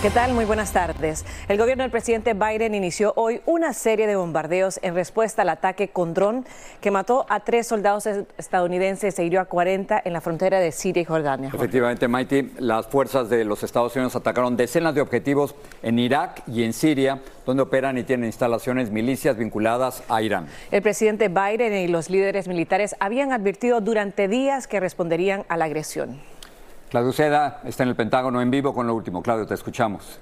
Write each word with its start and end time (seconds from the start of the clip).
¿Qué 0.00 0.10
tal? 0.10 0.32
Muy 0.32 0.44
buenas 0.44 0.72
tardes. 0.72 1.24
El 1.48 1.58
gobierno 1.58 1.82
del 1.82 1.90
presidente 1.90 2.32
Biden 2.32 2.72
inició 2.72 3.12
hoy 3.16 3.40
una 3.46 3.72
serie 3.72 4.06
de 4.06 4.14
bombardeos 4.14 4.78
en 4.84 4.94
respuesta 4.94 5.42
al 5.42 5.48
ataque 5.48 5.88
con 5.88 6.14
dron 6.14 6.46
que 6.80 6.92
mató 6.92 7.26
a 7.28 7.40
tres 7.40 7.66
soldados 7.66 8.06
estadounidenses 8.06 9.18
e 9.18 9.24
hirió 9.24 9.40
a 9.40 9.46
40 9.46 10.00
en 10.04 10.12
la 10.12 10.20
frontera 10.20 10.60
de 10.60 10.70
Siria 10.70 11.02
y 11.02 11.04
Jordania. 11.04 11.50
Efectivamente, 11.52 12.06
Mighty, 12.06 12.52
las 12.58 12.86
fuerzas 12.86 13.28
de 13.28 13.44
los 13.44 13.64
Estados 13.64 13.96
Unidos 13.96 14.14
atacaron 14.14 14.56
decenas 14.56 14.94
de 14.94 15.00
objetivos 15.00 15.56
en 15.82 15.98
Irak 15.98 16.44
y 16.46 16.62
en 16.62 16.74
Siria, 16.74 17.20
donde 17.44 17.64
operan 17.64 17.98
y 17.98 18.04
tienen 18.04 18.26
instalaciones 18.26 18.92
milicias 18.92 19.36
vinculadas 19.36 20.04
a 20.08 20.22
Irán. 20.22 20.46
El 20.70 20.80
presidente 20.80 21.26
Biden 21.26 21.72
y 21.72 21.88
los 21.88 22.08
líderes 22.08 22.46
militares 22.46 22.94
habían 23.00 23.32
advertido 23.32 23.80
durante 23.80 24.28
días 24.28 24.68
que 24.68 24.78
responderían 24.78 25.44
a 25.48 25.56
la 25.56 25.64
agresión. 25.64 26.20
Claudio 26.88 27.12
Seda 27.12 27.60
está 27.64 27.82
en 27.82 27.90
el 27.90 27.96
Pentágono 27.96 28.40
en 28.40 28.50
vivo 28.50 28.72
con 28.72 28.86
lo 28.86 28.94
último. 28.94 29.22
Claudio, 29.22 29.46
te 29.46 29.54
escuchamos. 29.54 30.18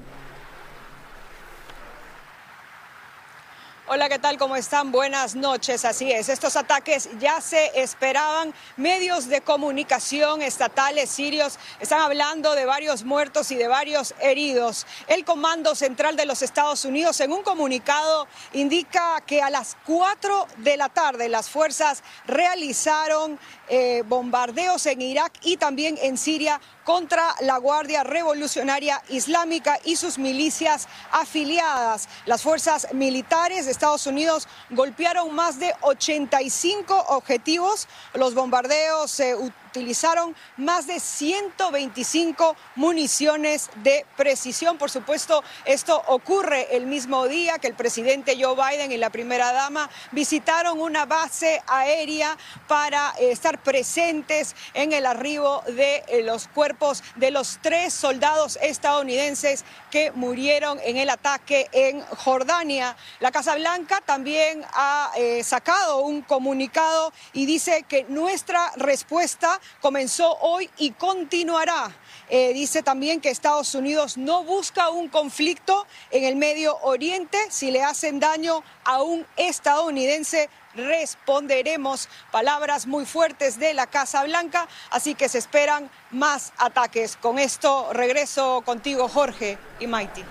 Hola, 3.88 4.08
¿qué 4.08 4.18
tal? 4.18 4.36
¿Cómo 4.36 4.56
están? 4.56 4.90
Buenas 4.90 5.36
noches. 5.36 5.84
Así 5.84 6.10
es, 6.10 6.28
estos 6.28 6.56
ataques 6.56 7.08
ya 7.20 7.40
se 7.40 7.70
esperaban. 7.80 8.52
Medios 8.76 9.28
de 9.28 9.42
comunicación 9.42 10.42
estatales 10.42 11.08
sirios 11.08 11.56
están 11.78 12.00
hablando 12.00 12.56
de 12.56 12.64
varios 12.64 13.04
muertos 13.04 13.52
y 13.52 13.54
de 13.54 13.68
varios 13.68 14.12
heridos. 14.20 14.88
El 15.06 15.24
Comando 15.24 15.76
Central 15.76 16.16
de 16.16 16.26
los 16.26 16.42
Estados 16.42 16.84
Unidos 16.84 17.20
en 17.20 17.30
un 17.30 17.44
comunicado 17.44 18.26
indica 18.54 19.20
que 19.24 19.40
a 19.40 19.50
las 19.50 19.76
4 19.86 20.48
de 20.56 20.76
la 20.76 20.88
tarde 20.88 21.28
las 21.28 21.48
fuerzas 21.48 22.02
realizaron 22.26 23.38
eh, 23.68 24.02
bombardeos 24.04 24.84
en 24.86 25.00
Irak 25.00 25.32
y 25.42 25.58
también 25.58 25.96
en 26.02 26.18
Siria 26.18 26.60
contra 26.86 27.34
la 27.40 27.58
Guardia 27.58 28.04
Revolucionaria 28.04 29.02
Islámica 29.08 29.78
y 29.84 29.96
sus 29.96 30.18
milicias 30.18 30.86
afiliadas. 31.10 32.08
Las 32.26 32.42
fuerzas 32.42 32.86
militares 32.94 33.66
de 33.66 33.72
Estados 33.72 34.06
Unidos 34.06 34.46
golpearon 34.70 35.34
más 35.34 35.58
de 35.58 35.74
85 35.80 37.06
objetivos. 37.08 37.88
Los 38.14 38.34
bombardeos 38.34 39.10
se 39.10 39.34
utilizaron 39.76 40.34
más 40.56 40.86
de 40.86 40.98
125 40.98 42.56
municiones 42.76 43.68
de 43.82 44.06
precisión. 44.16 44.78
Por 44.78 44.90
supuesto, 44.90 45.44
esto 45.66 46.02
ocurre 46.06 46.74
el 46.76 46.86
mismo 46.86 47.28
día 47.28 47.58
que 47.58 47.66
el 47.66 47.74
presidente 47.74 48.38
Joe 48.40 48.54
Biden 48.56 48.90
y 48.90 48.96
la 48.96 49.10
primera 49.10 49.52
dama 49.52 49.90
visitaron 50.12 50.80
una 50.80 51.04
base 51.04 51.62
aérea 51.66 52.38
para 52.66 53.12
eh, 53.18 53.30
estar 53.30 53.62
presentes 53.62 54.56
en 54.72 54.94
el 54.94 55.04
arribo 55.04 55.62
de 55.66 56.02
eh, 56.08 56.22
los 56.22 56.48
cuerpos 56.48 57.02
de 57.16 57.30
los 57.30 57.58
tres 57.60 57.92
soldados 57.92 58.58
estadounidenses 58.62 59.66
que 59.90 60.10
murieron 60.12 60.78
en 60.84 60.96
el 60.96 61.10
ataque 61.10 61.68
en 61.72 62.00
Jordania. 62.00 62.96
La 63.20 63.30
Casa 63.30 63.54
Blanca 63.56 64.00
también 64.00 64.64
ha 64.72 65.12
eh, 65.18 65.44
sacado 65.44 65.98
un 65.98 66.22
comunicado 66.22 67.12
y 67.34 67.44
dice 67.44 67.84
que 67.86 68.04
nuestra 68.08 68.72
respuesta 68.76 69.60
comenzó 69.80 70.36
hoy 70.40 70.70
y 70.78 70.92
continuará. 70.92 71.94
Eh, 72.28 72.52
dice 72.52 72.82
también 72.82 73.20
que 73.20 73.30
Estados 73.30 73.74
Unidos 73.74 74.16
no 74.16 74.42
busca 74.42 74.90
un 74.90 75.08
conflicto 75.08 75.86
en 76.10 76.24
el 76.24 76.36
Medio 76.36 76.76
Oriente. 76.82 77.38
Si 77.50 77.70
le 77.70 77.82
hacen 77.82 78.18
daño 78.18 78.62
a 78.84 79.02
un 79.02 79.26
estadounidense, 79.36 80.48
responderemos. 80.74 82.08
Palabras 82.30 82.86
muy 82.86 83.06
fuertes 83.06 83.58
de 83.58 83.74
la 83.74 83.86
Casa 83.86 84.24
Blanca, 84.24 84.68
así 84.90 85.14
que 85.14 85.28
se 85.28 85.38
esperan 85.38 85.90
más 86.10 86.52
ataques. 86.58 87.16
Con 87.16 87.38
esto 87.38 87.92
regreso 87.92 88.62
contigo, 88.64 89.08
Jorge 89.08 89.58
y 89.80 89.86
Maiti. 89.86 90.24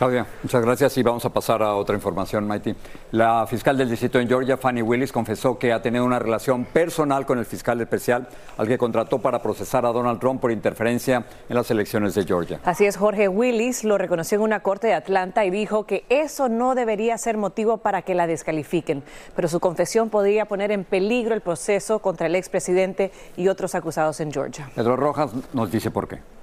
Claudia, 0.00 0.26
muchas 0.42 0.64
gracias 0.64 0.96
y 0.96 1.02
vamos 1.02 1.26
a 1.26 1.28
pasar 1.28 1.62
a 1.62 1.74
otra 1.74 1.94
información, 1.94 2.48
Mighty. 2.48 2.74
La 3.10 3.46
fiscal 3.46 3.76
del 3.76 3.90
distrito 3.90 4.18
en 4.18 4.28
Georgia, 4.28 4.56
Fanny 4.56 4.80
Willis, 4.80 5.12
confesó 5.12 5.58
que 5.58 5.74
ha 5.74 5.82
tenido 5.82 6.06
una 6.06 6.18
relación 6.18 6.64
personal 6.64 7.26
con 7.26 7.38
el 7.38 7.44
fiscal 7.44 7.78
especial 7.82 8.26
al 8.56 8.66
que 8.66 8.78
contrató 8.78 9.18
para 9.18 9.42
procesar 9.42 9.84
a 9.84 9.92
Donald 9.92 10.18
Trump 10.18 10.40
por 10.40 10.52
interferencia 10.52 11.26
en 11.50 11.54
las 11.54 11.70
elecciones 11.70 12.14
de 12.14 12.24
Georgia. 12.24 12.60
Así 12.64 12.86
es, 12.86 12.96
Jorge 12.96 13.28
Willis 13.28 13.84
lo 13.84 13.98
reconoció 13.98 14.36
en 14.36 14.44
una 14.44 14.60
corte 14.60 14.86
de 14.86 14.94
Atlanta 14.94 15.44
y 15.44 15.50
dijo 15.50 15.84
que 15.84 16.06
eso 16.08 16.48
no 16.48 16.74
debería 16.74 17.18
ser 17.18 17.36
motivo 17.36 17.76
para 17.76 18.00
que 18.00 18.14
la 18.14 18.26
descalifiquen, 18.26 19.02
pero 19.36 19.48
su 19.48 19.60
confesión 19.60 20.08
podría 20.08 20.46
poner 20.46 20.70
en 20.72 20.84
peligro 20.84 21.34
el 21.34 21.42
proceso 21.42 21.98
contra 21.98 22.26
el 22.26 22.36
expresidente 22.36 23.12
y 23.36 23.48
otros 23.48 23.74
acusados 23.74 24.18
en 24.20 24.32
Georgia. 24.32 24.70
Pedro 24.74 24.96
Rojas 24.96 25.32
nos 25.52 25.70
dice 25.70 25.90
por 25.90 26.08
qué. 26.08 26.39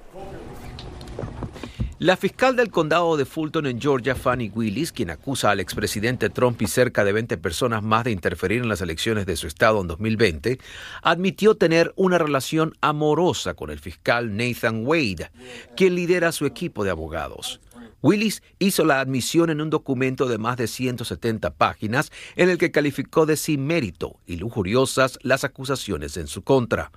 La 2.00 2.16
fiscal 2.16 2.54
del 2.54 2.70
condado 2.70 3.16
de 3.16 3.24
Fulton 3.24 3.66
en 3.66 3.80
Georgia, 3.80 4.14
Fanny 4.14 4.52
Willis, 4.54 4.92
quien 4.92 5.10
acusa 5.10 5.50
al 5.50 5.58
expresidente 5.58 6.30
Trump 6.30 6.62
y 6.62 6.68
cerca 6.68 7.02
de 7.02 7.12
20 7.12 7.36
personas 7.38 7.82
más 7.82 8.04
de 8.04 8.12
interferir 8.12 8.62
en 8.62 8.68
las 8.68 8.80
elecciones 8.80 9.26
de 9.26 9.34
su 9.34 9.48
estado 9.48 9.80
en 9.80 9.88
2020, 9.88 10.60
admitió 11.02 11.56
tener 11.56 11.92
una 11.96 12.18
relación 12.18 12.72
amorosa 12.80 13.54
con 13.54 13.70
el 13.70 13.80
fiscal 13.80 14.36
Nathan 14.36 14.86
Wade, 14.86 15.32
quien 15.76 15.96
lidera 15.96 16.30
su 16.30 16.46
equipo 16.46 16.84
de 16.84 16.90
abogados. 16.90 17.60
Willis 18.00 18.44
hizo 18.60 18.84
la 18.84 19.00
admisión 19.00 19.50
en 19.50 19.60
un 19.60 19.70
documento 19.70 20.28
de 20.28 20.38
más 20.38 20.56
de 20.56 20.68
170 20.68 21.54
páginas 21.54 22.12
en 22.36 22.48
el 22.48 22.58
que 22.58 22.70
calificó 22.70 23.26
de 23.26 23.36
sin 23.36 23.66
mérito 23.66 24.20
y 24.24 24.36
lujuriosas 24.36 25.18
las 25.22 25.42
acusaciones 25.42 26.16
en 26.16 26.28
su 26.28 26.42
contra, 26.42 26.92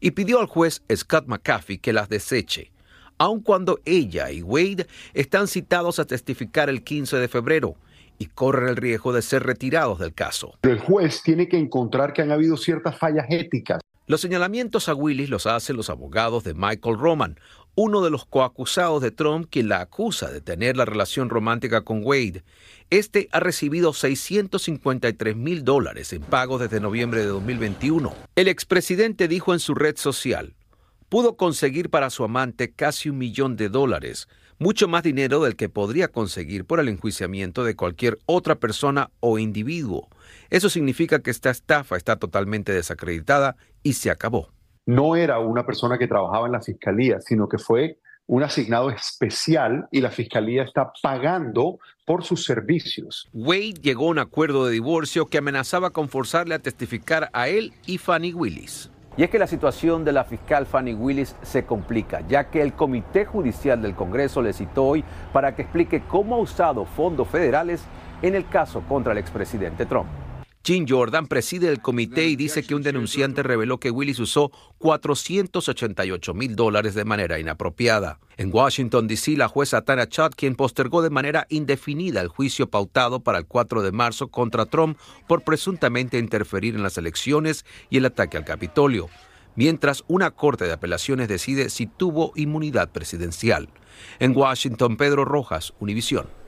y 0.00 0.12
pidió 0.12 0.40
al 0.40 0.46
juez 0.46 0.82
Scott 0.90 1.26
McAfee 1.26 1.80
que 1.80 1.92
las 1.92 2.08
deseche 2.08 2.72
aun 3.18 3.40
cuando 3.40 3.80
ella 3.84 4.30
y 4.30 4.42
Wade 4.42 4.86
están 5.14 5.48
citados 5.48 5.98
a 5.98 6.04
testificar 6.04 6.68
el 6.68 6.82
15 6.82 7.16
de 7.16 7.28
febrero 7.28 7.76
y 8.18 8.26
corren 8.26 8.68
el 8.68 8.76
riesgo 8.76 9.12
de 9.12 9.22
ser 9.22 9.42
retirados 9.42 9.98
del 9.98 10.14
caso. 10.14 10.54
El 10.62 10.78
juez 10.78 11.22
tiene 11.22 11.48
que 11.48 11.58
encontrar 11.58 12.12
que 12.12 12.22
han 12.22 12.30
habido 12.30 12.56
ciertas 12.56 12.96
fallas 12.96 13.26
éticas. 13.30 13.80
Los 14.06 14.20
señalamientos 14.20 14.88
a 14.88 14.94
Willis 14.94 15.30
los 15.30 15.46
hacen 15.46 15.76
los 15.76 15.88
abogados 15.88 16.44
de 16.44 16.54
Michael 16.54 16.98
Roman, 16.98 17.38
uno 17.74 18.02
de 18.02 18.10
los 18.10 18.26
coacusados 18.26 19.00
de 19.00 19.10
Trump 19.10 19.46
quien 19.48 19.68
la 19.68 19.80
acusa 19.80 20.30
de 20.30 20.40
tener 20.40 20.76
la 20.76 20.84
relación 20.84 21.30
romántica 21.30 21.82
con 21.82 22.02
Wade. 22.04 22.42
Este 22.90 23.28
ha 23.32 23.40
recibido 23.40 23.92
653 23.92 25.36
mil 25.36 25.64
dólares 25.64 26.12
en 26.12 26.22
pagos 26.22 26.60
desde 26.60 26.80
noviembre 26.80 27.20
de 27.20 27.26
2021. 27.26 28.12
El 28.36 28.48
expresidente 28.48 29.28
dijo 29.28 29.54
en 29.54 29.60
su 29.60 29.74
red 29.74 29.96
social, 29.96 30.52
pudo 31.12 31.36
conseguir 31.36 31.90
para 31.90 32.08
su 32.08 32.24
amante 32.24 32.72
casi 32.72 33.10
un 33.10 33.18
millón 33.18 33.54
de 33.54 33.68
dólares, 33.68 34.30
mucho 34.58 34.88
más 34.88 35.02
dinero 35.02 35.42
del 35.42 35.56
que 35.56 35.68
podría 35.68 36.08
conseguir 36.08 36.64
por 36.64 36.80
el 36.80 36.88
enjuiciamiento 36.88 37.64
de 37.64 37.76
cualquier 37.76 38.18
otra 38.24 38.54
persona 38.54 39.10
o 39.20 39.38
individuo. 39.38 40.08
Eso 40.48 40.70
significa 40.70 41.20
que 41.20 41.30
esta 41.30 41.50
estafa 41.50 41.98
está 41.98 42.16
totalmente 42.16 42.72
desacreditada 42.72 43.56
y 43.82 43.92
se 43.92 44.10
acabó. 44.10 44.48
No 44.86 45.14
era 45.14 45.38
una 45.38 45.66
persona 45.66 45.98
que 45.98 46.08
trabajaba 46.08 46.46
en 46.46 46.52
la 46.52 46.62
fiscalía, 46.62 47.20
sino 47.20 47.46
que 47.46 47.58
fue 47.58 47.98
un 48.26 48.42
asignado 48.42 48.88
especial 48.88 49.88
y 49.90 50.00
la 50.00 50.10
fiscalía 50.10 50.62
está 50.62 50.94
pagando 51.02 51.78
por 52.06 52.24
sus 52.24 52.44
servicios. 52.44 53.28
Wade 53.34 53.74
llegó 53.82 54.06
a 54.06 54.12
un 54.12 54.18
acuerdo 54.18 54.64
de 54.64 54.72
divorcio 54.72 55.26
que 55.26 55.36
amenazaba 55.36 55.90
con 55.90 56.08
forzarle 56.08 56.54
a 56.54 56.58
testificar 56.58 57.28
a 57.34 57.48
él 57.48 57.74
y 57.84 57.98
Fanny 57.98 58.32
Willis. 58.32 58.91
Y 59.16 59.24
es 59.24 59.30
que 59.30 59.38
la 59.38 59.46
situación 59.46 60.04
de 60.04 60.12
la 60.12 60.24
fiscal 60.24 60.64
Fanny 60.64 60.94
Willis 60.94 61.36
se 61.42 61.66
complica, 61.66 62.22
ya 62.26 62.44
que 62.44 62.62
el 62.62 62.72
Comité 62.72 63.26
Judicial 63.26 63.82
del 63.82 63.94
Congreso 63.94 64.40
le 64.40 64.54
citó 64.54 64.84
hoy 64.84 65.04
para 65.34 65.54
que 65.54 65.62
explique 65.62 66.02
cómo 66.08 66.36
ha 66.36 66.38
usado 66.38 66.86
fondos 66.86 67.28
federales 67.28 67.84
en 68.22 68.34
el 68.34 68.48
caso 68.48 68.82
contra 68.88 69.12
el 69.12 69.18
expresidente 69.18 69.84
Trump. 69.84 70.08
Jim 70.64 70.86
Jordan 70.88 71.26
preside 71.26 71.68
el 71.68 71.82
comité 71.82 72.28
y 72.28 72.36
dice 72.36 72.62
que 72.62 72.76
un 72.76 72.82
denunciante 72.82 73.42
reveló 73.42 73.80
que 73.80 73.90
Willis 73.90 74.20
usó 74.20 74.52
488 74.78 76.34
mil 76.34 76.54
dólares 76.54 76.94
de 76.94 77.04
manera 77.04 77.40
inapropiada. 77.40 78.20
En 78.36 78.54
Washington, 78.54 79.08
D.C., 79.08 79.36
la 79.36 79.48
jueza 79.48 79.82
Tara 79.82 80.08
Chutkin 80.08 80.54
postergó 80.54 81.02
de 81.02 81.10
manera 81.10 81.48
indefinida 81.50 82.20
el 82.20 82.28
juicio 82.28 82.70
pautado 82.70 83.24
para 83.24 83.38
el 83.38 83.46
4 83.46 83.82
de 83.82 83.90
marzo 83.90 84.28
contra 84.28 84.66
Trump 84.66 84.96
por 85.26 85.42
presuntamente 85.42 86.18
interferir 86.18 86.76
en 86.76 86.84
las 86.84 86.96
elecciones 86.96 87.64
y 87.90 87.96
el 87.96 88.06
ataque 88.06 88.36
al 88.36 88.44
Capitolio, 88.44 89.08
mientras 89.56 90.04
una 90.06 90.30
corte 90.30 90.66
de 90.66 90.74
apelaciones 90.74 91.26
decide 91.26 91.70
si 91.70 91.88
tuvo 91.88 92.32
inmunidad 92.36 92.92
presidencial. 92.92 93.68
En 94.20 94.36
Washington, 94.36 94.96
Pedro 94.96 95.24
Rojas, 95.24 95.74
Univisión. 95.80 96.41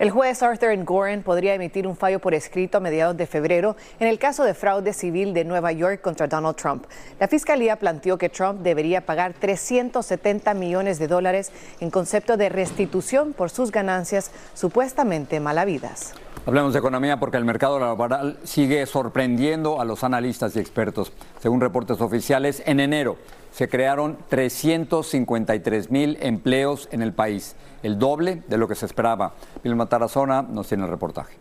El 0.00 0.10
juez 0.10 0.42
Arthur 0.42 0.76
Goren 0.84 1.22
podría 1.22 1.54
emitir 1.54 1.86
un 1.86 1.94
fallo 1.94 2.18
por 2.18 2.34
escrito 2.34 2.78
a 2.78 2.80
mediados 2.80 3.16
de 3.16 3.28
febrero 3.28 3.76
en 4.00 4.08
el 4.08 4.18
caso 4.18 4.42
de 4.42 4.52
fraude 4.52 4.92
civil 4.92 5.32
de 5.32 5.44
Nueva 5.44 5.70
York 5.70 6.00
contra 6.00 6.26
Donald 6.26 6.56
Trump. 6.56 6.86
La 7.20 7.28
fiscalía 7.28 7.76
planteó 7.76 8.18
que 8.18 8.28
Trump 8.28 8.62
debería 8.62 9.06
pagar 9.06 9.34
370 9.34 10.52
millones 10.54 10.98
de 10.98 11.06
dólares 11.06 11.52
en 11.78 11.90
concepto 11.90 12.36
de 12.36 12.48
restitución 12.48 13.34
por 13.34 13.50
sus 13.50 13.70
ganancias 13.70 14.32
supuestamente 14.54 15.38
malavidas. 15.38 16.12
Hablemos 16.44 16.72
de 16.72 16.80
economía 16.80 17.20
porque 17.20 17.36
el 17.36 17.44
mercado 17.44 17.78
laboral 17.78 18.38
sigue 18.42 18.84
sorprendiendo 18.86 19.80
a 19.80 19.84
los 19.84 20.02
analistas 20.02 20.56
y 20.56 20.58
expertos. 20.58 21.12
Según 21.40 21.60
reportes 21.60 22.00
oficiales, 22.00 22.64
en 22.66 22.80
enero 22.80 23.16
se 23.50 23.68
crearon 23.68 24.18
353 24.28 25.90
mil 25.90 26.18
empleos 26.20 26.88
en 26.90 27.00
el 27.00 27.12
país, 27.12 27.54
el 27.84 27.98
doble 27.98 28.42
de 28.48 28.58
lo 28.58 28.66
que 28.66 28.74
se 28.74 28.86
esperaba. 28.86 29.34
Vilma 29.62 29.86
Tarazona 29.86 30.42
nos 30.42 30.66
tiene 30.66 30.84
el 30.84 30.90
reportaje. 30.90 31.36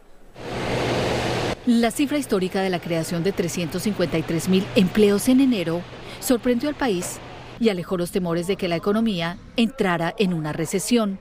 La 1.66 1.90
cifra 1.90 2.18
histórica 2.18 2.62
de 2.62 2.70
la 2.70 2.80
creación 2.80 3.24
de 3.24 3.32
353 3.32 4.50
mil 4.50 4.66
empleos 4.76 5.30
en 5.30 5.40
enero 5.40 5.82
sorprendió 6.20 6.68
al 6.68 6.76
país 6.76 7.18
y 7.60 7.70
alejó 7.70 7.96
los 7.96 8.12
temores 8.12 8.48
de 8.48 8.58
que 8.58 8.68
la 8.68 8.76
economía 8.76 9.38
entrara 9.56 10.14
en 10.18 10.34
una 10.34 10.52
recesión. 10.52 11.20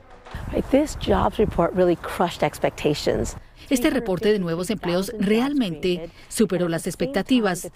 Este 3.69 3.89
reporte 3.89 4.33
de 4.33 4.39
nuevos 4.39 4.69
empleos 4.69 5.13
realmente 5.17 6.09
superó 6.27 6.67
las 6.67 6.85
expectativas. 6.85 7.71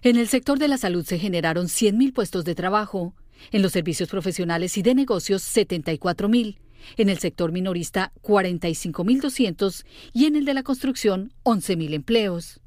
En 0.00 0.16
el 0.16 0.28
sector 0.28 0.58
de 0.58 0.68
la 0.68 0.78
salud 0.78 1.04
se 1.04 1.18
generaron 1.18 1.66
100.000 1.66 2.14
puestos 2.14 2.46
de 2.46 2.54
trabajo, 2.54 3.12
en 3.52 3.62
los 3.62 3.72
servicios 3.72 4.08
profesionales 4.08 4.76
y 4.78 4.82
de 4.82 4.94
negocios 4.94 5.42
74.000, 5.42 6.58
en 6.96 7.08
el 7.08 7.18
sector 7.18 7.52
minorista 7.52 8.12
45.200 8.22 9.84
y 10.12 10.26
en 10.26 10.36
el 10.36 10.44
de 10.44 10.54
la 10.54 10.62
construcción 10.62 11.32
11.000 11.44 11.94
empleos. 11.94 12.60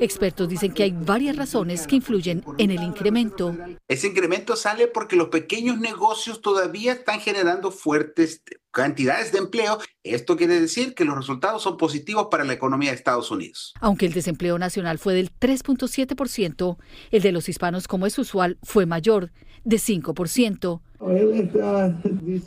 Expertos 0.00 0.48
dicen 0.48 0.72
que 0.72 0.82
hay 0.82 0.92
varias 0.92 1.36
razones 1.36 1.86
que 1.86 1.96
influyen 1.96 2.44
en 2.58 2.70
el 2.70 2.82
incremento. 2.82 3.56
Ese 3.88 4.08
incremento 4.08 4.56
sale 4.56 4.88
porque 4.88 5.16
los 5.16 5.28
pequeños 5.28 5.78
negocios 5.78 6.40
todavía 6.40 6.92
están 6.92 7.20
generando 7.20 7.70
fuertes 7.70 8.42
cantidades 8.70 9.32
de 9.32 9.38
empleo. 9.38 9.78
Esto 10.02 10.36
quiere 10.36 10.60
decir 10.60 10.94
que 10.94 11.04
los 11.04 11.16
resultados 11.16 11.62
son 11.62 11.76
positivos 11.76 12.28
para 12.30 12.44
la 12.44 12.54
economía 12.54 12.90
de 12.90 12.96
Estados 12.96 13.30
Unidos. 13.30 13.72
Aunque 13.80 14.06
el 14.06 14.12
desempleo 14.12 14.58
nacional 14.58 14.98
fue 14.98 15.14
del 15.14 15.30
3.7%, 15.32 16.76
el 17.10 17.22
de 17.22 17.32
los 17.32 17.48
hispanos, 17.48 17.86
como 17.86 18.06
es 18.06 18.18
usual, 18.18 18.58
fue 18.62 18.86
mayor, 18.86 19.32
de 19.64 19.76
5%. 19.76 20.80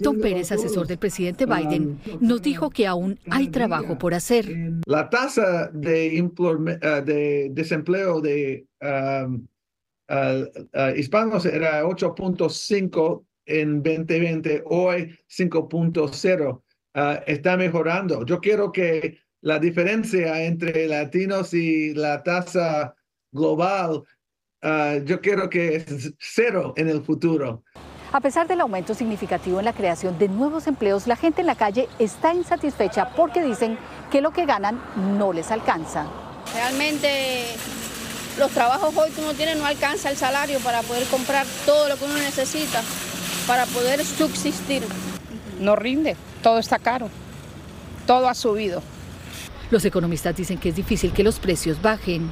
Tom 0.01 0.19
Pérez, 0.19 0.51
asesor 0.51 0.87
del 0.87 0.97
presidente 0.97 1.45
Biden, 1.45 1.99
nos 2.19 2.41
dijo 2.41 2.69
que 2.69 2.87
aún 2.87 3.19
hay 3.29 3.49
trabajo 3.49 3.97
por 3.97 4.13
hacer. 4.13 4.47
La 4.85 5.09
tasa 5.09 5.69
de, 5.73 6.17
eh, 6.17 7.49
desempleo 7.51 8.21
de 8.21 8.65
um, 8.81 9.45
hispanos 10.95 11.45
era 11.45 11.83
8.5 11.83 13.23
en 13.45 13.83
2020, 13.83 14.63
hoy 14.65 15.15
5.0. 15.29 16.61
Ah, 16.93 17.21
está 17.27 17.57
mejorando. 17.57 18.25
Yo 18.25 18.39
quiero 18.39 18.71
que 18.71 19.19
la 19.41 19.59
diferencia 19.59 20.43
entre 20.43 20.87
latinos 20.87 21.53
y 21.53 21.93
la 21.93 22.23
tasa 22.23 22.95
global, 23.31 24.03
ah, 24.67 24.97
yo 25.03 25.21
quiero 25.21 25.49
que 25.49 25.77
es 25.77 26.13
cero 26.19 26.73
en 26.77 26.89
el 26.89 27.01
futuro. 27.01 27.63
A 28.11 28.21
pesar 28.21 28.47
del 28.47 28.61
aumento 28.61 28.93
significativo 28.93 29.59
en 29.59 29.65
la 29.65 29.73
creación 29.73 30.17
de 30.17 30.29
nuevos 30.29 30.67
empleos, 30.67 31.07
la 31.07 31.15
gente 31.15 31.41
en 31.41 31.47
la 31.47 31.55
calle 31.55 31.89
está 31.99 32.33
insatisfecha 32.33 33.09
porque 33.15 33.41
dicen 33.41 33.77
que 34.11 34.21
lo 34.21 34.31
que 34.31 34.45
ganan 34.45 34.81
no 35.17 35.33
les 35.33 35.51
alcanza. 35.51 36.05
Realmente 36.53 37.55
los 38.39 38.51
trabajos 38.51 38.95
hoy 38.95 39.11
que 39.11 39.21
uno 39.21 39.33
tiene 39.33 39.55
no 39.55 39.65
alcanza 39.65 40.09
el 40.09 40.15
salario 40.15 40.59
para 40.59 40.81
poder 40.83 41.05
comprar 41.07 41.45
todo 41.65 41.89
lo 41.89 41.97
que 41.97 42.05
uno 42.05 42.15
necesita 42.15 42.81
para 43.47 43.65
poder 43.65 44.03
subsistir. 44.03 44.83
No 45.59 45.75
rinde, 45.75 46.15
todo 46.43 46.59
está 46.59 46.77
caro, 46.77 47.09
todo 48.05 48.29
ha 48.29 48.35
subido. 48.35 48.83
Los 49.71 49.83
economistas 49.85 50.35
dicen 50.35 50.59
que 50.59 50.69
es 50.69 50.75
difícil 50.75 51.11
que 51.11 51.23
los 51.23 51.39
precios 51.39 51.81
bajen. 51.81 52.31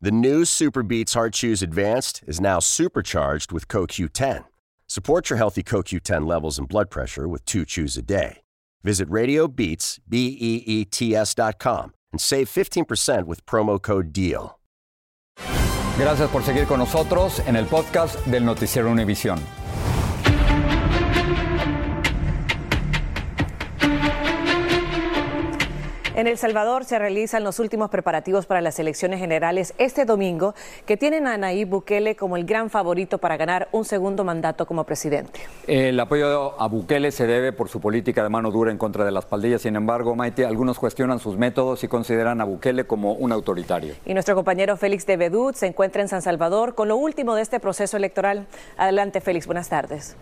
The 0.00 0.12
new 0.12 0.44
Super 0.44 0.84
Beats 0.84 1.14
Heart 1.14 1.32
Chews 1.32 1.60
Advanced 1.60 2.22
is 2.28 2.40
now 2.40 2.60
supercharged 2.60 3.50
with 3.50 3.66
CoQ10. 3.66 4.44
Support 4.86 5.28
your 5.28 5.38
healthy 5.38 5.64
CoQ10 5.64 6.24
levels 6.24 6.56
and 6.56 6.68
blood 6.68 6.88
pressure 6.88 7.26
with 7.26 7.44
two 7.44 7.64
chews 7.64 7.96
a 7.96 8.02
day. 8.02 8.42
Visit 8.84 9.10
RadioBeats, 9.10 9.98
B-E-E-T-S 10.08 11.34
dot 11.34 11.58
com 11.58 11.94
and 12.12 12.20
save 12.20 12.48
15% 12.48 13.26
with 13.26 13.44
promo 13.44 13.82
code 13.82 14.12
DEAL. 14.12 14.60
Gracias 15.98 16.30
por 16.30 16.44
seguir 16.44 16.68
con 16.68 16.78
nosotros 16.78 17.40
en 17.40 17.56
el 17.56 17.66
podcast 17.66 18.24
del 18.26 18.44
Noticiero 18.44 18.92
Univisión. 18.92 19.40
En 26.18 26.26
El 26.26 26.36
Salvador 26.36 26.84
se 26.84 26.98
realizan 26.98 27.44
los 27.44 27.60
últimos 27.60 27.90
preparativos 27.90 28.44
para 28.44 28.60
las 28.60 28.80
elecciones 28.80 29.20
generales 29.20 29.72
este 29.78 30.04
domingo, 30.04 30.52
que 30.84 30.96
tienen 30.96 31.28
a 31.28 31.38
Nayib 31.38 31.68
Bukele 31.68 32.16
como 32.16 32.36
el 32.36 32.44
gran 32.44 32.70
favorito 32.70 33.18
para 33.18 33.36
ganar 33.36 33.68
un 33.70 33.84
segundo 33.84 34.24
mandato 34.24 34.66
como 34.66 34.82
presidente. 34.82 35.38
El 35.68 36.00
apoyo 36.00 36.60
a 36.60 36.66
Bukele 36.66 37.12
se 37.12 37.28
debe 37.28 37.52
por 37.52 37.68
su 37.68 37.80
política 37.80 38.24
de 38.24 38.30
mano 38.30 38.50
dura 38.50 38.72
en 38.72 38.78
contra 38.78 39.04
de 39.04 39.12
las 39.12 39.26
pandillas. 39.26 39.62
Sin 39.62 39.76
embargo, 39.76 40.16
Maite, 40.16 40.44
algunos 40.44 40.80
cuestionan 40.80 41.20
sus 41.20 41.38
métodos 41.38 41.84
y 41.84 41.86
consideran 41.86 42.40
a 42.40 42.44
Bukele 42.44 42.82
como 42.82 43.12
un 43.12 43.30
autoritario. 43.30 43.94
Y 44.04 44.12
nuestro 44.12 44.34
compañero 44.34 44.76
Félix 44.76 45.06
de 45.06 45.18
Bedut 45.18 45.54
se 45.54 45.68
encuentra 45.68 46.02
en 46.02 46.08
San 46.08 46.22
Salvador 46.22 46.74
con 46.74 46.88
lo 46.88 46.96
último 46.96 47.36
de 47.36 47.42
este 47.42 47.60
proceso 47.60 47.96
electoral. 47.96 48.48
Adelante, 48.76 49.20
Félix. 49.20 49.46
Buenas 49.46 49.68
tardes. 49.68 50.16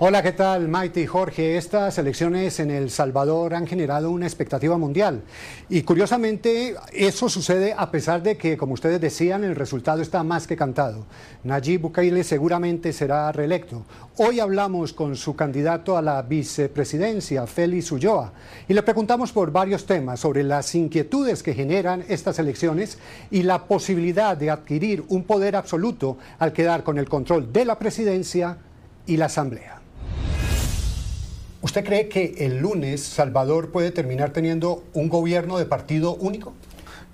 Hola, 0.00 0.22
¿qué 0.22 0.30
tal, 0.30 0.68
Maite 0.68 1.00
y 1.00 1.06
Jorge? 1.06 1.56
Estas 1.56 1.98
elecciones 1.98 2.60
en 2.60 2.70
El 2.70 2.88
Salvador 2.88 3.52
han 3.52 3.66
generado 3.66 4.12
una 4.12 4.26
expectativa 4.26 4.78
mundial. 4.78 5.22
Y 5.68 5.82
curiosamente, 5.82 6.76
eso 6.92 7.28
sucede 7.28 7.74
a 7.76 7.90
pesar 7.90 8.22
de 8.22 8.36
que, 8.36 8.56
como 8.56 8.74
ustedes 8.74 9.00
decían, 9.00 9.42
el 9.42 9.56
resultado 9.56 10.00
está 10.00 10.22
más 10.22 10.46
que 10.46 10.56
cantado. 10.56 11.04
Nayib 11.42 11.80
Bukele 11.80 12.22
seguramente 12.22 12.92
será 12.92 13.32
reelecto. 13.32 13.86
Hoy 14.18 14.38
hablamos 14.38 14.92
con 14.92 15.16
su 15.16 15.34
candidato 15.34 15.98
a 15.98 16.02
la 16.02 16.22
vicepresidencia, 16.22 17.48
Félix 17.48 17.90
Ulloa, 17.90 18.32
y 18.68 18.74
le 18.74 18.84
preguntamos 18.84 19.32
por 19.32 19.50
varios 19.50 19.84
temas 19.84 20.20
sobre 20.20 20.44
las 20.44 20.76
inquietudes 20.76 21.42
que 21.42 21.54
generan 21.54 22.04
estas 22.06 22.38
elecciones 22.38 22.98
y 23.32 23.42
la 23.42 23.66
posibilidad 23.66 24.36
de 24.36 24.50
adquirir 24.50 25.04
un 25.08 25.24
poder 25.24 25.56
absoluto 25.56 26.18
al 26.38 26.52
quedar 26.52 26.84
con 26.84 26.98
el 26.98 27.08
control 27.08 27.52
de 27.52 27.64
la 27.64 27.80
presidencia 27.80 28.58
y 29.04 29.16
la 29.16 29.26
asamblea. 29.26 29.77
¿Usted 31.60 31.84
cree 31.84 32.08
que 32.08 32.34
el 32.38 32.58
lunes 32.58 33.02
Salvador 33.02 33.72
puede 33.72 33.90
terminar 33.90 34.30
teniendo 34.30 34.84
un 34.94 35.08
gobierno 35.08 35.58
de 35.58 35.66
partido 35.66 36.14
único? 36.14 36.52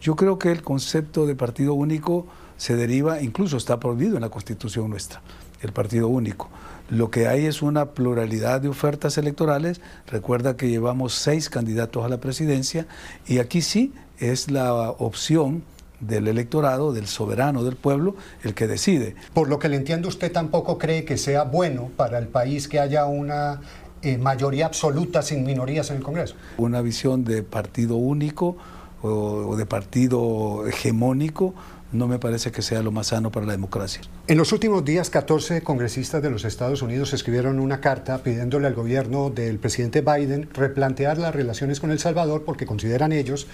Yo 0.02 0.16
creo 0.16 0.38
que 0.38 0.52
el 0.52 0.62
concepto 0.62 1.26
de 1.26 1.34
partido 1.34 1.72
único 1.72 2.26
se 2.58 2.76
deriva, 2.76 3.22
incluso 3.22 3.56
está 3.56 3.80
prohibido 3.80 4.16
en 4.16 4.20
la 4.20 4.28
constitución 4.28 4.90
nuestra, 4.90 5.22
el 5.62 5.72
partido 5.72 6.08
único. 6.08 6.50
Lo 6.90 7.10
que 7.10 7.26
hay 7.26 7.46
es 7.46 7.62
una 7.62 7.92
pluralidad 7.92 8.60
de 8.60 8.68
ofertas 8.68 9.16
electorales. 9.16 9.80
Recuerda 10.06 10.58
que 10.58 10.68
llevamos 10.68 11.14
seis 11.14 11.48
candidatos 11.48 12.04
a 12.04 12.10
la 12.10 12.20
presidencia 12.20 12.86
y 13.26 13.38
aquí 13.38 13.62
sí 13.62 13.94
es 14.18 14.50
la 14.50 14.90
opción 14.90 15.62
del 16.00 16.28
electorado, 16.28 16.92
del 16.92 17.06
soberano 17.06 17.64
del 17.64 17.76
pueblo, 17.76 18.14
el 18.42 18.52
que 18.52 18.66
decide. 18.66 19.14
Por 19.32 19.48
lo 19.48 19.58
que 19.58 19.70
le 19.70 19.76
entiendo, 19.76 20.08
usted 20.08 20.30
tampoco 20.30 20.76
cree 20.76 21.06
que 21.06 21.16
sea 21.16 21.44
bueno 21.44 21.90
para 21.96 22.18
el 22.18 22.28
país 22.28 22.68
que 22.68 22.78
haya 22.78 23.06
una 23.06 23.62
eh, 24.04 24.18
mayoría 24.18 24.66
absoluta 24.66 25.22
sin 25.22 25.44
minorías 25.44 25.90
en 25.90 25.96
el 25.96 26.02
Congreso. 26.02 26.34
Una 26.58 26.80
visión 26.82 27.24
de 27.24 27.42
partido 27.42 27.96
único 27.96 28.56
o, 29.02 29.56
de 29.56 29.66
partido 29.66 30.66
hegemónico 30.66 31.54
no 31.92 32.08
me 32.08 32.18
parece 32.18 32.50
que 32.50 32.60
sea 32.60 32.82
lo 32.82 32.90
más 32.90 33.08
sano 33.08 33.30
para 33.30 33.46
la 33.46 33.52
democracia. 33.52 34.02
En 34.26 34.36
los 34.36 34.52
últimos 34.52 34.84
días, 34.84 35.10
14 35.10 35.62
congresistas 35.62 36.20
de 36.22 36.30
los 36.30 36.44
Estados 36.44 36.82
Unidos 36.82 37.12
escribieron 37.12 37.60
una 37.60 37.80
carta 37.80 38.18
pidiéndole 38.18 38.66
al 38.66 38.74
gobierno 38.74 39.30
del 39.30 39.58
presidente 39.58 40.00
Biden 40.00 40.48
replantear 40.52 41.18
las 41.18 41.34
relaciones 41.34 41.78
con 41.78 41.92
El 41.92 42.00
Salvador 42.00 42.42
porque 42.44 42.66
consideran 42.66 43.12
ellos 43.12 43.46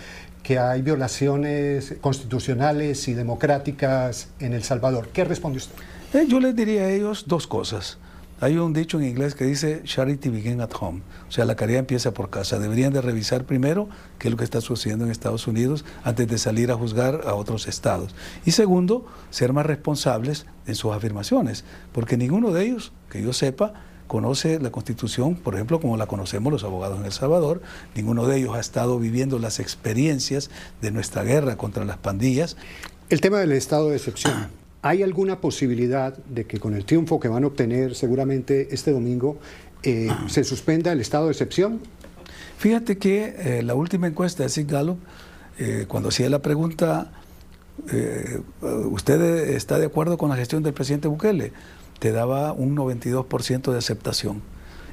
que 0.42 0.58
hay 0.58 0.80
violaciones 0.80 1.96
constitucionales 2.00 3.08
y 3.08 3.14
democráticas 3.14 4.28
en 4.38 4.54
El 4.54 4.62
Salvador. 4.62 5.10
¿Qué 5.12 5.24
responde 5.24 5.58
usted? 5.58 5.74
Eh, 6.14 6.26
yo 6.26 6.40
les 6.40 6.56
diría 6.56 6.84
a 6.84 6.90
ellos 6.90 7.24
dos 7.26 7.46
cosas. 7.46 7.98
Hay 8.42 8.56
un 8.56 8.72
dicho 8.72 8.98
en 8.98 9.06
inglés 9.06 9.34
que 9.34 9.44
dice 9.44 9.82
charity 9.84 10.30
begins 10.30 10.62
at 10.62 10.70
home, 10.80 11.02
o 11.28 11.30
sea, 11.30 11.44
la 11.44 11.56
caridad 11.56 11.80
empieza 11.80 12.14
por 12.14 12.30
casa. 12.30 12.58
Deberían 12.58 12.90
de 12.90 13.02
revisar 13.02 13.44
primero 13.44 13.90
qué 14.18 14.28
es 14.28 14.32
lo 14.32 14.38
que 14.38 14.44
está 14.44 14.62
sucediendo 14.62 15.04
en 15.04 15.10
Estados 15.10 15.46
Unidos 15.46 15.84
antes 16.04 16.26
de 16.26 16.38
salir 16.38 16.70
a 16.70 16.74
juzgar 16.74 17.20
a 17.26 17.34
otros 17.34 17.68
estados. 17.68 18.14
Y 18.46 18.52
segundo, 18.52 19.04
ser 19.28 19.52
más 19.52 19.66
responsables 19.66 20.46
en 20.66 20.74
sus 20.74 20.92
afirmaciones, 20.92 21.64
porque 21.92 22.16
ninguno 22.16 22.50
de 22.50 22.64
ellos, 22.64 22.92
que 23.10 23.22
yo 23.22 23.34
sepa, 23.34 23.74
conoce 24.06 24.58
la 24.58 24.70
Constitución, 24.70 25.36
por 25.36 25.54
ejemplo, 25.54 25.78
como 25.78 25.98
la 25.98 26.06
conocemos 26.06 26.50
los 26.50 26.64
abogados 26.64 26.98
en 26.98 27.04
El 27.04 27.12
Salvador. 27.12 27.60
Ninguno 27.94 28.26
de 28.26 28.38
ellos 28.38 28.56
ha 28.56 28.60
estado 28.60 28.98
viviendo 28.98 29.38
las 29.38 29.60
experiencias 29.60 30.50
de 30.80 30.90
nuestra 30.90 31.24
guerra 31.24 31.56
contra 31.56 31.84
las 31.84 31.98
pandillas. 31.98 32.56
El 33.10 33.20
tema 33.20 33.38
del 33.38 33.52
estado 33.52 33.90
de 33.90 33.96
excepción. 33.96 34.59
¿Hay 34.82 35.02
alguna 35.02 35.40
posibilidad 35.40 36.16
de 36.16 36.46
que 36.46 36.58
con 36.58 36.74
el 36.74 36.86
triunfo 36.86 37.20
que 37.20 37.28
van 37.28 37.44
a 37.44 37.48
obtener 37.48 37.94
seguramente 37.94 38.68
este 38.72 38.92
domingo 38.92 39.38
eh, 39.82 40.08
se 40.26 40.42
suspenda 40.42 40.90
el 40.92 41.00
estado 41.00 41.26
de 41.26 41.32
excepción? 41.32 41.80
Fíjate 42.56 42.96
que 42.96 43.34
eh, 43.38 43.62
la 43.62 43.74
última 43.74 44.06
encuesta 44.06 44.42
de 44.42 44.48
Sig 44.48 44.66
Gallup, 44.66 44.98
eh, 45.58 45.84
cuando 45.86 46.08
hacía 46.08 46.30
la 46.30 46.40
pregunta, 46.40 47.12
¿usted 48.90 49.20
está 49.54 49.78
de 49.78 49.86
acuerdo 49.86 50.16
con 50.16 50.30
la 50.30 50.36
gestión 50.36 50.62
del 50.62 50.72
presidente 50.72 51.08
Bukele? 51.08 51.52
Te 51.98 52.12
daba 52.12 52.52
un 52.52 52.74
92% 52.74 53.72
de 53.72 53.78
aceptación. 53.78 54.42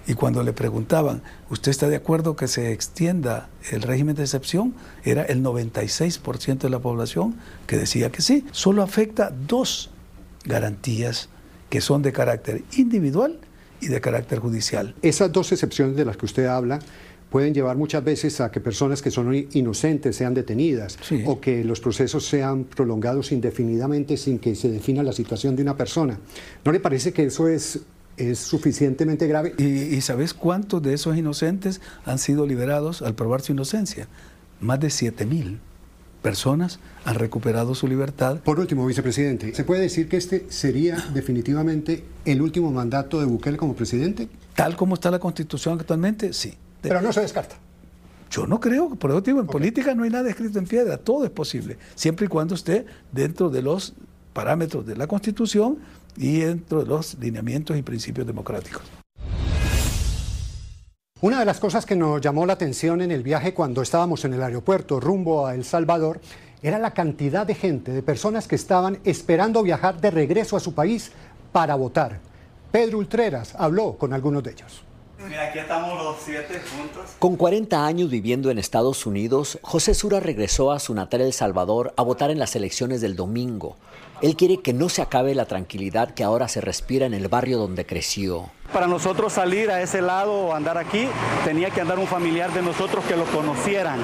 Y 0.08 0.14
cuando 0.14 0.42
le 0.42 0.54
preguntaban, 0.54 1.22
¿usted 1.50 1.70
está 1.70 1.90
de 1.90 1.98
acuerdo 1.98 2.38
que 2.38 2.48
se 2.48 2.72
extienda 2.72 3.50
el 3.72 3.82
régimen 3.82 4.16
de 4.16 4.24
excepción? 4.24 4.74
Era 5.04 5.24
el 5.24 5.44
96% 5.44 6.60
de 6.60 6.70
la 6.70 6.80
población 6.80 7.36
que 7.68 7.78
decía 7.78 8.10
que 8.10 8.22
sí. 8.22 8.46
Solo 8.52 8.84
afecta 8.84 9.34
dos 9.48 9.90
garantías 10.46 11.28
que 11.70 11.82
son 11.82 12.02
de 12.02 12.14
carácter 12.14 12.64
individual 12.78 13.40
y 13.82 13.88
de 13.88 14.00
carácter 14.00 14.40
judicial. 14.40 14.96
Esas 15.02 15.32
dos 15.32 15.52
excepciones 15.52 15.98
de 15.98 16.06
las 16.06 16.16
que 16.16 16.26
usted 16.26 16.46
habla 16.46 16.80
pueden 17.30 17.54
llevar 17.54 17.76
muchas 17.76 18.02
veces 18.04 18.40
a 18.40 18.50
que 18.50 18.62
personas 18.62 19.02
que 19.02 19.12
son 19.12 19.36
inocentes 19.52 20.16
sean 20.16 20.34
detenidas 20.34 20.98
o 21.26 21.42
que 21.42 21.66
los 21.66 21.82
procesos 21.82 22.26
sean 22.26 22.64
prolongados 22.64 23.34
indefinidamente 23.34 24.16
sin 24.16 24.40
que 24.40 24.56
se 24.56 24.70
defina 24.70 25.04
la 25.04 25.12
situación 25.12 25.54
de 25.58 25.64
una 25.64 25.76
persona. 25.76 26.18
¿No 26.64 26.72
le 26.72 26.80
parece 26.80 27.12
que 27.12 27.26
eso 27.26 27.50
es 27.50 27.82
es 28.18 28.40
suficientemente 28.40 29.28
grave. 29.28 29.54
¿Y, 29.58 30.02
sabes 30.02 30.34
cuántos 30.34 30.82
de 30.82 30.94
esos 30.94 31.16
inocentes 31.16 31.82
han 32.06 32.18
sido 32.18 32.46
liberados 32.46 33.02
al 33.02 33.16
probar 33.16 33.42
su 33.42 33.54
inocencia? 33.54 34.08
Más 34.60 34.80
de 34.80 34.90
7 34.90 35.26
mil 35.26 35.60
personas 36.22 36.80
han 37.06 37.16
recuperado 37.16 37.76
su 37.76 37.88
libertad. 37.88 38.40
Por 38.40 38.60
último, 38.60 38.86
vicepresidente, 38.86 39.54
¿se 39.54 39.64
puede 39.64 39.82
decir 39.82 40.10
que 40.10 40.18
este 40.18 40.48
sería 40.50 40.98
definitivamente 41.14 42.04
el 42.26 42.42
último 42.42 42.72
mandato 42.72 43.20
de 43.20 43.26
Bukele 43.26 43.58
como 43.58 43.76
presidente? 43.76 44.28
Tal 44.56 44.76
como 44.76 44.96
está 44.96 45.12
la 45.12 45.20
constitución 45.20 45.80
actualmente, 45.80 46.34
sí. 46.34 46.54
Pero 46.82 47.02
no 47.02 47.14
se 47.14 47.22
descarta. 47.22 47.56
Yo 48.30 48.46
no 48.46 48.60
creo, 48.60 48.96
por 48.96 49.12
eso 49.12 49.22
digo, 49.22 49.40
en 49.40 49.48
política 49.48 49.96
no 49.96 50.04
hay 50.04 50.10
nada 50.10 50.30
escrito 50.30 50.60
en 50.60 50.66
piedra, 50.66 50.98
todo 50.98 51.24
es 51.24 51.32
posible, 51.32 51.78
siempre 51.96 52.26
y 52.26 52.30
cuando 52.30 52.56
esté 52.56 52.86
dentro 53.12 53.50
de 53.50 53.62
los 53.62 53.94
parámetros 54.34 54.86
de 54.86 54.96
la 54.96 55.08
Constitución 55.08 55.78
y 56.18 56.40
dentro 56.40 56.82
de 56.84 56.88
los 56.88 57.16
lineamientos 57.20 57.78
y 57.78 57.82
principios 57.82 58.26
democráticos. 58.28 58.84
Una 61.20 61.40
de 61.40 61.46
las 61.46 61.60
cosas 61.60 61.86
que 61.86 61.96
nos 61.96 62.22
llamó 62.22 62.46
la 62.46 62.54
atención 62.54 63.02
en 63.02 63.12
el 63.12 63.24
viaje 63.24 63.54
cuando 63.54 63.82
estábamos 63.82 64.24
en 64.26 64.36
el 64.36 64.44
aeropuerto 64.44 65.00
rumbo 65.00 65.48
a 65.48 65.56
El 65.56 65.66
Salvador 65.66 66.20
era 66.62 66.78
la 66.78 66.92
cantidad 66.92 67.46
de 67.46 67.56
gente, 67.56 67.92
de 67.92 68.04
personas 68.04 68.48
que 68.48 68.56
estaban 68.56 69.00
esperando 69.04 69.64
viajar 69.64 70.00
de 70.00 70.12
regreso 70.12 70.56
a 70.56 70.60
su 70.60 70.76
país 70.76 71.12
para 71.52 71.74
votar. 71.76 72.20
Pedro 72.72 73.00
Ultreras 73.00 73.56
habló 73.58 73.98
con 73.98 74.14
algunos 74.14 74.44
de 74.44 74.52
ellos. 74.52 74.84
Mira, 75.28 75.50
aquí 75.50 75.58
estamos 75.58 76.04
los 76.04 76.18
siete 76.24 76.62
juntos. 76.76 77.16
Con 77.18 77.36
40 77.36 77.86
años 77.86 78.12
viviendo 78.12 78.52
en 78.52 78.60
Estados 78.60 79.08
Unidos, 79.08 79.58
José 79.64 79.96
Sura 79.96 80.20
regresó 80.20 80.72
a 80.72 80.80
su 80.80 80.94
natal 80.94 81.22
El 81.22 81.34
Salvador 81.34 81.94
a 81.98 82.04
votar 82.04 82.30
en 82.30 82.38
las 82.38 82.56
elecciones 82.56 83.02
del 83.02 83.16
domingo. 83.16 83.78
Él 84.22 84.36
quiere 84.36 84.62
que 84.62 84.74
no 84.74 84.90
se 84.90 85.04
acabe 85.04 85.36
la 85.36 85.46
tranquilidad 85.46 86.12
que 86.12 86.24
ahora 86.24 86.48
se 86.48 86.60
respira 86.60 87.06
en 87.06 87.14
el 87.14 87.28
barrio 87.28 87.60
donde 87.60 87.86
creció. 87.86 88.50
Para 88.74 88.88
nosotros 88.88 89.34
salir 89.34 89.70
a 89.70 89.82
ese 89.82 90.02
lado 90.02 90.34
o 90.34 90.54
andar 90.54 90.78
aquí, 90.78 91.08
tenía 91.46 91.70
que 91.70 91.82
andar 91.82 92.00
un 92.00 92.08
familiar 92.08 92.52
de 92.52 92.64
nosotros 92.64 93.06
que 93.06 93.16
lo 93.16 93.26
conocieran, 93.26 94.00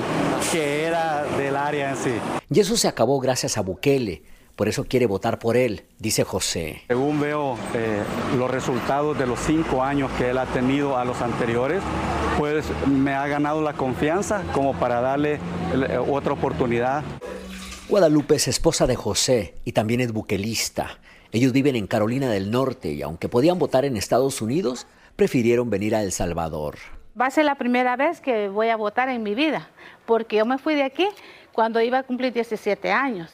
que 0.52 0.84
era 0.84 1.24
del 1.38 1.56
área 1.56 1.90
en 1.90 1.98
sí. 1.98 2.14
Y 2.50 2.60
eso 2.60 2.78
se 2.78 2.88
acabó 2.88 3.20
gracias 3.20 3.58
a 3.58 3.62
Bukele. 3.62 4.22
Por 4.56 4.68
eso 4.68 4.86
quiere 4.86 5.08
votar 5.08 5.40
por 5.40 5.58
él, 5.58 5.86
dice 5.98 6.24
José. 6.24 6.84
Según 6.88 7.20
veo 7.20 7.58
eh, 7.74 8.04
los 8.38 8.52
resultados 8.52 9.18
de 9.18 9.26
los 9.26 9.40
cinco 9.40 9.82
años 9.82 10.12
que 10.20 10.30
él 10.30 10.38
ha 10.38 10.46
tenido 10.46 10.96
a 10.96 11.06
los 11.06 11.22
anteriores, 11.24 11.82
pues 12.38 12.66
me 12.88 13.16
ha 13.16 13.26
ganado 13.28 13.64
la 13.64 13.74
confianza 13.74 14.44
como 14.54 14.74
para 14.76 15.02
darle 15.02 15.40
eh, 15.74 15.98
otra 16.08 16.34
oportunidad. 16.34 17.04
Guadalupe 17.90 18.36
es 18.36 18.48
esposa 18.48 18.88
de 18.88 18.96
José 18.96 19.56
y 19.66 19.74
también 19.74 20.00
es 20.00 20.14
buquelista. 20.14 21.00
Ellos 21.34 21.52
viven 21.52 21.76
en 21.76 21.86
Carolina 21.86 22.30
del 22.30 22.50
Norte 22.50 22.94
y 22.94 23.02
aunque 23.02 23.28
podían 23.28 23.60
votar 23.60 23.84
en 23.84 23.98
Estados 23.98 24.42
Unidos, 24.42 24.88
prefirieron 25.18 25.70
venir 25.70 25.94
a 25.94 26.02
El 26.02 26.14
Salvador. 26.14 26.78
Va 27.20 27.26
a 27.26 27.32
ser 27.32 27.44
la 27.44 27.56
primera 27.56 27.98
vez 27.98 28.22
que 28.22 28.48
voy 28.48 28.70
a 28.70 28.78
votar 28.78 29.10
en 29.10 29.22
mi 29.22 29.36
vida, 29.36 29.70
porque 30.06 30.38
yo 30.38 30.46
me 30.46 30.58
fui 30.58 30.76
de 30.76 30.84
aquí 30.84 31.08
cuando 31.52 31.82
iba 31.82 32.00
a 32.00 32.04
cumplir 32.04 32.32
17 32.32 32.90
años. 32.90 33.34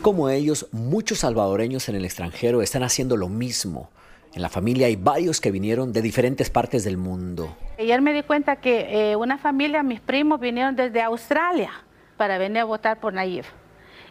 Como 0.00 0.28
ellos, 0.28 0.68
muchos 0.70 1.18
salvadoreños 1.18 1.88
en 1.88 1.96
el 1.96 2.04
extranjero 2.04 2.62
están 2.62 2.84
haciendo 2.84 3.16
lo 3.16 3.28
mismo. 3.28 3.90
En 4.32 4.42
la 4.42 4.48
familia 4.48 4.86
hay 4.86 4.94
varios 4.94 5.40
que 5.40 5.50
vinieron 5.50 5.92
de 5.92 6.02
diferentes 6.02 6.50
partes 6.50 6.84
del 6.84 6.98
mundo. 6.98 7.56
Ayer 7.78 8.00
me 8.00 8.14
di 8.14 8.22
cuenta 8.22 8.56
que 8.56 9.10
eh, 9.10 9.16
una 9.16 9.38
familia, 9.38 9.82
mis 9.82 10.00
primos, 10.00 10.38
vinieron 10.38 10.76
desde 10.76 11.02
Australia 11.02 11.72
para 12.16 12.38
venir 12.38 12.58
a 12.58 12.64
votar 12.64 13.00
por 13.00 13.12
Nayib. 13.12 13.44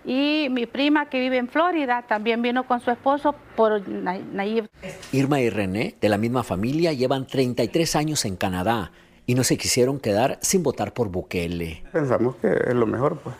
Y 0.05 0.47
mi 0.49 0.65
prima 0.65 1.09
que 1.09 1.19
vive 1.19 1.37
en 1.37 1.47
Florida 1.47 2.05
también 2.07 2.41
vino 2.41 2.65
con 2.65 2.79
su 2.79 2.91
esposo 2.91 3.35
por 3.55 3.87
Nayib. 3.87 4.67
Irma 5.11 5.39
y 5.41 5.49
René, 5.49 5.95
de 5.99 6.09
la 6.09 6.17
misma 6.17 6.43
familia, 6.43 6.93
llevan 6.93 7.27
33 7.27 7.95
años 7.95 8.25
en 8.25 8.35
Canadá 8.35 8.91
y 9.25 9.35
no 9.35 9.43
se 9.43 9.57
quisieron 9.57 9.99
quedar 9.99 10.39
sin 10.41 10.63
votar 10.63 10.93
por 10.93 11.09
Bukele. 11.09 11.83
Pensamos 11.91 12.35
que 12.37 12.47
es 12.51 12.73
lo 12.73 12.87
mejor, 12.87 13.19
pues. 13.19 13.35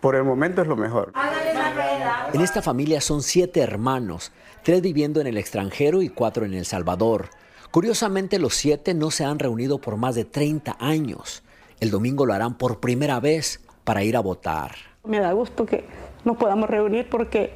Por 0.00 0.16
el 0.16 0.24
momento 0.24 0.60
es 0.60 0.68
lo 0.68 0.76
mejor. 0.76 1.12
En 2.32 2.40
esta 2.40 2.60
familia 2.60 3.00
son 3.00 3.22
siete 3.22 3.60
hermanos, 3.60 4.32
tres 4.62 4.82
viviendo 4.82 5.20
en 5.20 5.28
el 5.28 5.38
extranjero 5.38 6.02
y 6.02 6.08
cuatro 6.08 6.44
en 6.44 6.52
El 6.52 6.66
Salvador. 6.66 7.30
Curiosamente, 7.70 8.38
los 8.38 8.54
siete 8.54 8.92
no 8.92 9.10
se 9.10 9.24
han 9.24 9.38
reunido 9.38 9.78
por 9.78 9.96
más 9.96 10.14
de 10.14 10.24
30 10.24 10.76
años. 10.78 11.42
El 11.80 11.90
domingo 11.90 12.26
lo 12.26 12.34
harán 12.34 12.58
por 12.58 12.80
primera 12.80 13.18
vez 13.20 13.60
para 13.84 14.02
ir 14.02 14.16
a 14.16 14.20
votar. 14.20 14.93
Me 15.06 15.20
da 15.20 15.32
gusto 15.32 15.66
que 15.66 15.84
nos 16.24 16.38
podamos 16.38 16.70
reunir 16.70 17.10
porque 17.10 17.52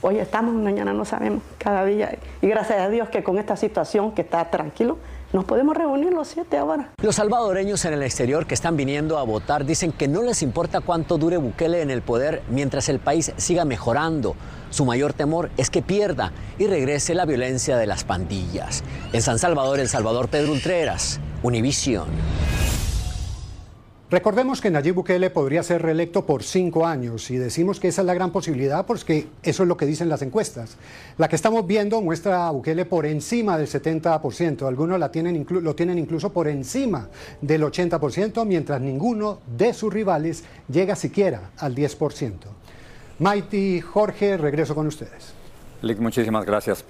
hoy 0.00 0.18
estamos, 0.18 0.54
mañana 0.54 0.92
no 0.92 1.04
sabemos, 1.04 1.42
cada 1.58 1.84
día. 1.84 2.16
Y 2.40 2.46
gracias 2.46 2.78
a 2.80 2.88
Dios 2.88 3.08
que 3.08 3.24
con 3.24 3.36
esta 3.36 3.56
situación 3.56 4.12
que 4.12 4.22
está 4.22 4.48
tranquilo, 4.48 4.98
nos 5.32 5.44
podemos 5.44 5.76
reunir 5.76 6.12
los 6.12 6.28
siete 6.28 6.56
ahora. 6.56 6.92
Los 7.02 7.16
salvadoreños 7.16 7.84
en 7.84 7.94
el 7.94 8.04
exterior 8.04 8.46
que 8.46 8.54
están 8.54 8.76
viniendo 8.76 9.18
a 9.18 9.24
votar 9.24 9.64
dicen 9.64 9.90
que 9.90 10.06
no 10.06 10.22
les 10.22 10.40
importa 10.42 10.82
cuánto 10.82 11.18
dure 11.18 11.36
Bukele 11.36 11.82
en 11.82 11.90
el 11.90 12.00
poder 12.00 12.42
mientras 12.48 12.88
el 12.88 13.00
país 13.00 13.32
siga 13.38 13.64
mejorando. 13.64 14.36
Su 14.70 14.84
mayor 14.84 15.14
temor 15.14 15.50
es 15.56 15.70
que 15.70 15.82
pierda 15.82 16.30
y 16.60 16.68
regrese 16.68 17.14
la 17.14 17.24
violencia 17.24 17.76
de 17.76 17.88
las 17.88 18.04
pandillas. 18.04 18.84
En 19.12 19.20
San 19.20 19.40
Salvador, 19.40 19.80
El 19.80 19.88
Salvador, 19.88 20.28
Pedro 20.28 20.52
Ultreras, 20.52 21.18
Univision. 21.42 22.06
Recordemos 24.14 24.60
que 24.60 24.70
Nayib 24.70 24.94
Bukele 24.94 25.28
podría 25.28 25.64
ser 25.64 25.82
reelecto 25.82 26.24
por 26.24 26.44
cinco 26.44 26.86
años 26.86 27.32
y 27.32 27.36
decimos 27.36 27.80
que 27.80 27.88
esa 27.88 28.02
es 28.02 28.06
la 28.06 28.14
gran 28.14 28.30
posibilidad 28.30 28.86
porque 28.86 29.26
eso 29.42 29.64
es 29.64 29.68
lo 29.68 29.76
que 29.76 29.86
dicen 29.86 30.08
las 30.08 30.22
encuestas. 30.22 30.76
La 31.18 31.26
que 31.26 31.34
estamos 31.34 31.66
viendo 31.66 32.00
muestra 32.00 32.46
a 32.46 32.52
Bukele 32.52 32.84
por 32.84 33.06
encima 33.06 33.58
del 33.58 33.66
70%, 33.66 34.68
algunos 34.68 35.00
la 35.00 35.10
tienen 35.10 35.44
lo 35.48 35.74
tienen 35.74 35.98
incluso 35.98 36.32
por 36.32 36.46
encima 36.46 37.08
del 37.40 37.64
80%, 37.64 38.46
mientras 38.46 38.80
ninguno 38.80 39.40
de 39.48 39.74
sus 39.74 39.92
rivales 39.92 40.44
llega 40.68 40.94
siquiera 40.94 41.50
al 41.58 41.74
10%. 41.74 42.34
Mighty, 43.18 43.80
Jorge, 43.80 44.36
regreso 44.36 44.76
con 44.76 44.86
ustedes. 44.86 45.34
Lick, 45.82 45.98
muchísimas 45.98 46.46
gracias. 46.46 46.84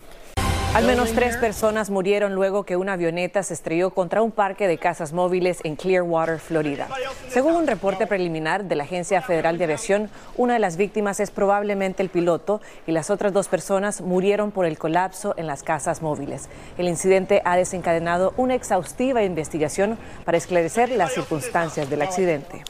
Al 0.75 0.87
menos 0.87 1.13
tres 1.13 1.37
personas 1.37 1.89
murieron 1.89 2.35
luego 2.35 2.65
que 2.65 2.75
una 2.75 2.95
avioneta 2.95 3.45
se 3.45 3.55
estrelló 3.55 3.91
contra 3.91 4.23
un 4.23 4.33
parque 4.33 4.67
de 4.67 4.77
casas 4.77 5.13
móviles 5.13 5.61
en 5.63 5.77
Clearwater, 5.77 6.41
Florida. 6.41 6.89
Según 7.29 7.55
un 7.55 7.69
reporte 7.69 8.09
preliminar 8.09 8.65
de 8.65 8.75
la 8.75 8.83
Agencia 8.83 9.23
Federal 9.23 9.57
de 9.57 9.65
Aviación, 9.65 10.11
una 10.37 10.55
de 10.55 10.59
las 10.59 10.77
víctimas 10.77 11.21
es 11.21 11.31
probablemente 11.31 12.03
el 12.03 12.09
piloto 12.09 12.61
y 12.89 12.91
las 12.91 13.09
otras 13.11 13.33
dos 13.33 13.47
personas 13.47 14.01
murieron 14.01 14.51
por 14.51 14.67
el 14.67 14.77
colapso 14.77 15.35
en 15.37 15.47
las 15.47 15.63
casas 15.63 16.03
móviles. 16.03 16.49
El 16.77 16.89
incidente 16.89 17.41
ha 17.45 17.57
desencadenado 17.57 18.35
una 18.37 18.57
exhaustiva 18.57 19.23
investigación 19.23 19.97
para 20.25 20.39
esclarecer 20.39 20.91
las 20.91 21.15
circunstancias 21.15 21.89
del 21.89 22.03
accidente. 22.03 22.65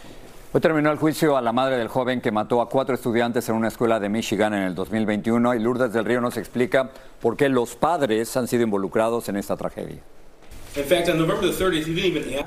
Hoy 0.57 0.61
terminó 0.61 0.93
el 0.93 0.99
juicio 0.99 1.37
a 1.37 1.43
la 1.43 1.53
madre 1.53 1.77
del 1.77 1.89
joven 1.89 2.21
que 2.21 2.31
mató 2.31 2.61
a 2.61 2.69
cuatro 2.69 2.95
estudiantes 2.95 3.49
en 3.49 3.57
una 3.57 3.67
escuela 3.67 3.99
de 3.99 4.09
Michigan 4.09 4.55
en 4.55 4.63
el 4.63 4.77
2021 4.77 5.53
y 5.57 5.59
Lourdes 5.59 5.93
del 5.93 6.05
Río 6.05 6.21
nos 6.21 6.37
explica 6.37 6.93
por 7.21 7.37
qué 7.37 7.49
los 7.49 7.75
padres 7.75 8.37
han 8.37 8.47
sido 8.47 8.63
involucrados 8.63 9.29
en 9.29 9.35
esta 9.35 9.57
tragedia. 9.57 9.99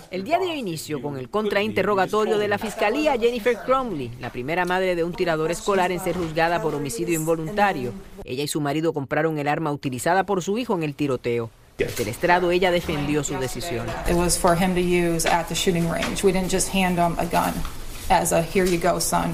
El 0.10 0.24
día 0.24 0.40
dio 0.40 0.54
inicio 0.54 1.02
con 1.02 1.18
el 1.18 1.30
contrainterrogatorio 1.30 2.38
de 2.38 2.48
la 2.48 2.58
fiscalía 2.58 3.18
Jennifer 3.20 3.58
Cromley, 3.66 4.10
la 4.22 4.30
primera 4.30 4.64
madre 4.64 4.96
de 4.96 5.04
un 5.04 5.12
tirador 5.12 5.52
escolar 5.52 5.92
en 5.92 6.00
ser 6.00 6.16
juzgada 6.16 6.62
por 6.62 6.76
homicidio 6.76 7.14
involuntario. 7.20 7.92
Ella 8.24 8.44
y 8.44 8.48
su 8.48 8.62
marido 8.62 8.94
compraron 8.94 9.38
el 9.38 9.50
arma 9.50 9.74
utilizada 9.74 10.26
por 10.26 10.42
su 10.42 10.58
hijo 10.58 10.74
en 10.76 10.84
el 10.84 10.96
tiroteo. 10.96 11.50
Desde 11.78 12.04
el 12.04 12.10
estrado 12.10 12.52
ella 12.52 12.72
defendió 12.72 13.26
su 13.26 13.38
decisión. 13.38 13.86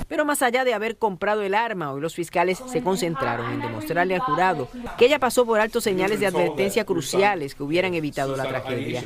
Pero 0.08 0.25
más 0.25 0.42
allá 0.42 0.63
de 0.63 0.74
haber 0.74 0.98
comprado 0.98 1.42
el 1.44 1.53
arma, 1.53 1.92
hoy 1.92 2.01
los 2.01 2.15
fiscales 2.15 2.62
se 2.65 2.82
concentraron 2.82 3.51
en 3.53 3.62
demostrarle 3.62 4.15
al 4.15 4.22
jurado 4.22 4.68
que 4.98 5.06
ella 5.06 5.20
pasó 5.20 5.46
por 5.46 5.60
altos 5.60 5.84
señales 5.84 6.20
de 6.20 6.27
advertencia 6.27 6.86
cruciales 6.86 7.56
que 7.56 7.63
hubieran 7.63 7.94
evitado 7.94 8.36
la 8.36 8.46
tragedia. 8.46 9.03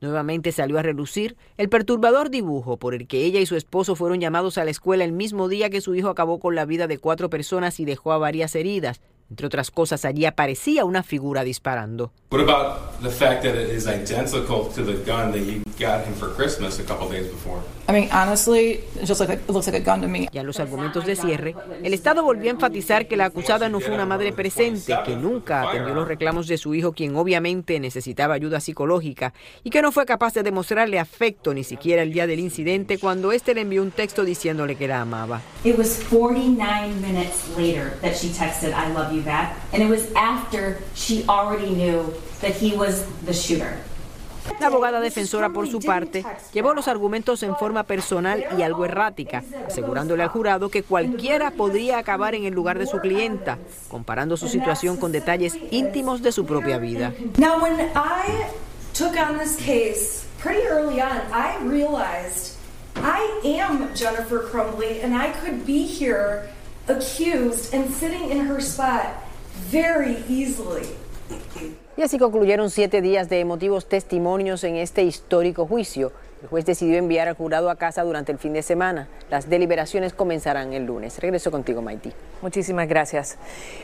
Nuevamente 0.00 0.50
salió 0.52 0.78
a 0.78 0.82
relucir 0.82 1.36
el 1.58 1.68
perturbador 1.68 2.30
dibujo 2.30 2.78
por 2.78 2.94
el 2.94 3.06
que 3.06 3.24
ella 3.24 3.40
y 3.40 3.46
su 3.46 3.56
esposo 3.56 3.94
fueron 3.94 4.20
llamados 4.20 4.56
a 4.56 4.64
la 4.64 4.70
escuela 4.70 5.04
el 5.04 5.12
mismo 5.12 5.48
día 5.48 5.68
que 5.68 5.82
su 5.82 5.94
hijo 5.94 6.08
acabó 6.08 6.40
con 6.40 6.54
la 6.54 6.64
vida 6.64 6.86
de 6.86 6.96
cuatro 6.96 7.28
personas 7.28 7.78
y 7.80 7.84
dejó 7.84 8.12
a 8.12 8.18
varias 8.18 8.54
heridas. 8.54 9.02
Entre 9.28 9.46
otras 9.46 9.70
cosas, 9.70 10.04
allí 10.04 10.24
aparecía 10.24 10.84
una 10.84 11.04
figura 11.04 11.44
disparando. 11.44 12.12
What 12.32 12.42
about 12.42 13.00
the 13.02 13.10
fact 13.10 13.44
that 13.44 13.54
it 13.54 13.70
is 13.70 13.86
identical 13.86 14.68
to 14.74 14.82
the 14.82 14.94
gun 15.04 15.30
that 15.32 15.42
you 15.42 15.62
got 15.78 16.04
him 16.04 16.14
for 16.14 16.34
Christmas 16.34 16.80
a 16.80 16.84
couple 16.84 17.08
days 17.08 17.30
before? 17.30 17.60
I 17.90 17.92
mean, 17.92 18.08
honestly, 18.12 18.84
it 18.94 19.04
just 19.04 19.18
like 19.18 19.30
a, 19.30 19.32
it 19.32 19.48
looks 19.48 19.66
like 19.66 19.74
a 19.74 19.80
gun 19.80 20.00
to 20.02 20.06
me. 20.06 20.28
Ya 20.32 20.42
en 20.42 20.46
los 20.46 20.60
argumentos 20.60 21.04
de 21.04 21.16
cierre, 21.16 21.56
el 21.82 21.92
Estado 21.92 22.22
volvió 22.22 22.48
a 22.48 22.54
enfatizar 22.54 23.08
que 23.08 23.16
la 23.16 23.24
acusada 23.24 23.68
no 23.68 23.80
fue 23.80 23.92
una 23.92 24.06
madre 24.06 24.32
presente, 24.32 24.96
que 25.04 25.16
nunca 25.16 25.68
atendió 25.68 25.92
los 25.92 26.06
reclamos 26.06 26.46
de 26.46 26.56
su 26.56 26.72
hijo, 26.76 26.92
quien 26.92 27.16
obviamente 27.16 27.80
necesitaba 27.80 28.34
ayuda 28.34 28.60
psicológica, 28.60 29.34
y 29.64 29.70
que 29.70 29.82
no 29.82 29.90
fue 29.90 30.06
capaz 30.06 30.34
de 30.34 30.44
demostrarle 30.44 31.00
afecto 31.00 31.52
ni 31.52 31.64
siquiera 31.64 32.02
el 32.02 32.12
día 32.12 32.28
del 32.28 32.38
incidente 32.38 32.96
cuando 32.98 33.32
éste 33.32 33.54
le 33.54 33.62
envió 33.62 33.82
un 33.82 33.90
texto 33.90 34.24
diciéndole 34.24 34.76
que 34.76 34.86
la 34.86 35.00
amaba. 35.00 35.42
It 35.64 35.76
was 35.76 36.00
49 36.08 36.94
minutes 37.00 37.48
later 37.56 37.98
that 38.02 38.14
she 38.14 38.28
texted 38.28 38.72
I 38.72 38.92
love 38.94 39.12
you 39.12 39.22
back. 39.22 39.56
And 39.72 39.82
it 39.82 39.90
was 39.90 40.06
after 40.14 40.78
she 40.94 41.24
already 41.28 41.70
knew 41.70 42.14
that 42.40 42.52
he 42.52 42.76
was 42.76 43.04
the 43.26 43.32
shooter. 43.32 43.78
La 44.58 44.66
abogada 44.66 45.00
defensora, 45.00 45.50
por 45.50 45.68
su 45.68 45.80
parte, 45.80 46.24
llevó 46.52 46.74
los 46.74 46.88
argumentos 46.88 47.42
en 47.42 47.56
forma 47.56 47.84
personal 47.84 48.44
y 48.58 48.62
algo 48.62 48.84
errática, 48.84 49.44
asegurándole 49.66 50.22
al 50.22 50.28
jurado 50.28 50.68
que 50.68 50.82
cualquiera 50.82 51.50
podría 51.50 51.98
acabar 51.98 52.34
en 52.34 52.44
el 52.44 52.54
lugar 52.54 52.78
de 52.78 52.86
su 52.86 52.98
clienta, 52.98 53.58
comparando 53.88 54.36
su 54.36 54.48
situación 54.48 54.96
con 54.96 55.12
detalles 55.12 55.56
íntimos 55.70 56.22
de 56.22 56.32
su 56.32 56.44
propia 56.44 56.78
vida. 56.78 57.12
Jennifer 63.94 64.40
Crumbley 64.50 65.02
and 65.02 65.14
I 65.14 65.30
could 65.30 65.66
be 65.66 65.86
here 65.86 66.48
accused 66.88 67.72
and 67.72 67.90
sitting 67.90 68.30
in 68.30 68.40
her 68.46 68.60
spot 68.60 69.24
very 69.70 70.22
easily. 70.28 70.86
Y 72.00 72.02
así 72.02 72.18
concluyeron 72.18 72.70
siete 72.70 73.02
días 73.02 73.28
de 73.28 73.40
emotivos 73.40 73.86
testimonios 73.86 74.64
en 74.64 74.76
este 74.76 75.02
histórico 75.02 75.66
juicio. 75.66 76.12
El 76.40 76.48
juez 76.48 76.64
decidió 76.64 76.96
enviar 76.96 77.28
al 77.28 77.34
jurado 77.34 77.68
a 77.68 77.76
casa 77.76 78.02
durante 78.04 78.32
el 78.32 78.38
fin 78.38 78.54
de 78.54 78.62
semana. 78.62 79.06
Las 79.28 79.50
deliberaciones 79.50 80.14
comenzarán 80.14 80.72
el 80.72 80.86
lunes. 80.86 81.18
Regreso 81.18 81.50
contigo, 81.50 81.82
Maiti. 81.82 82.10
Muchísimas 82.40 82.88
gracias. 82.88 83.36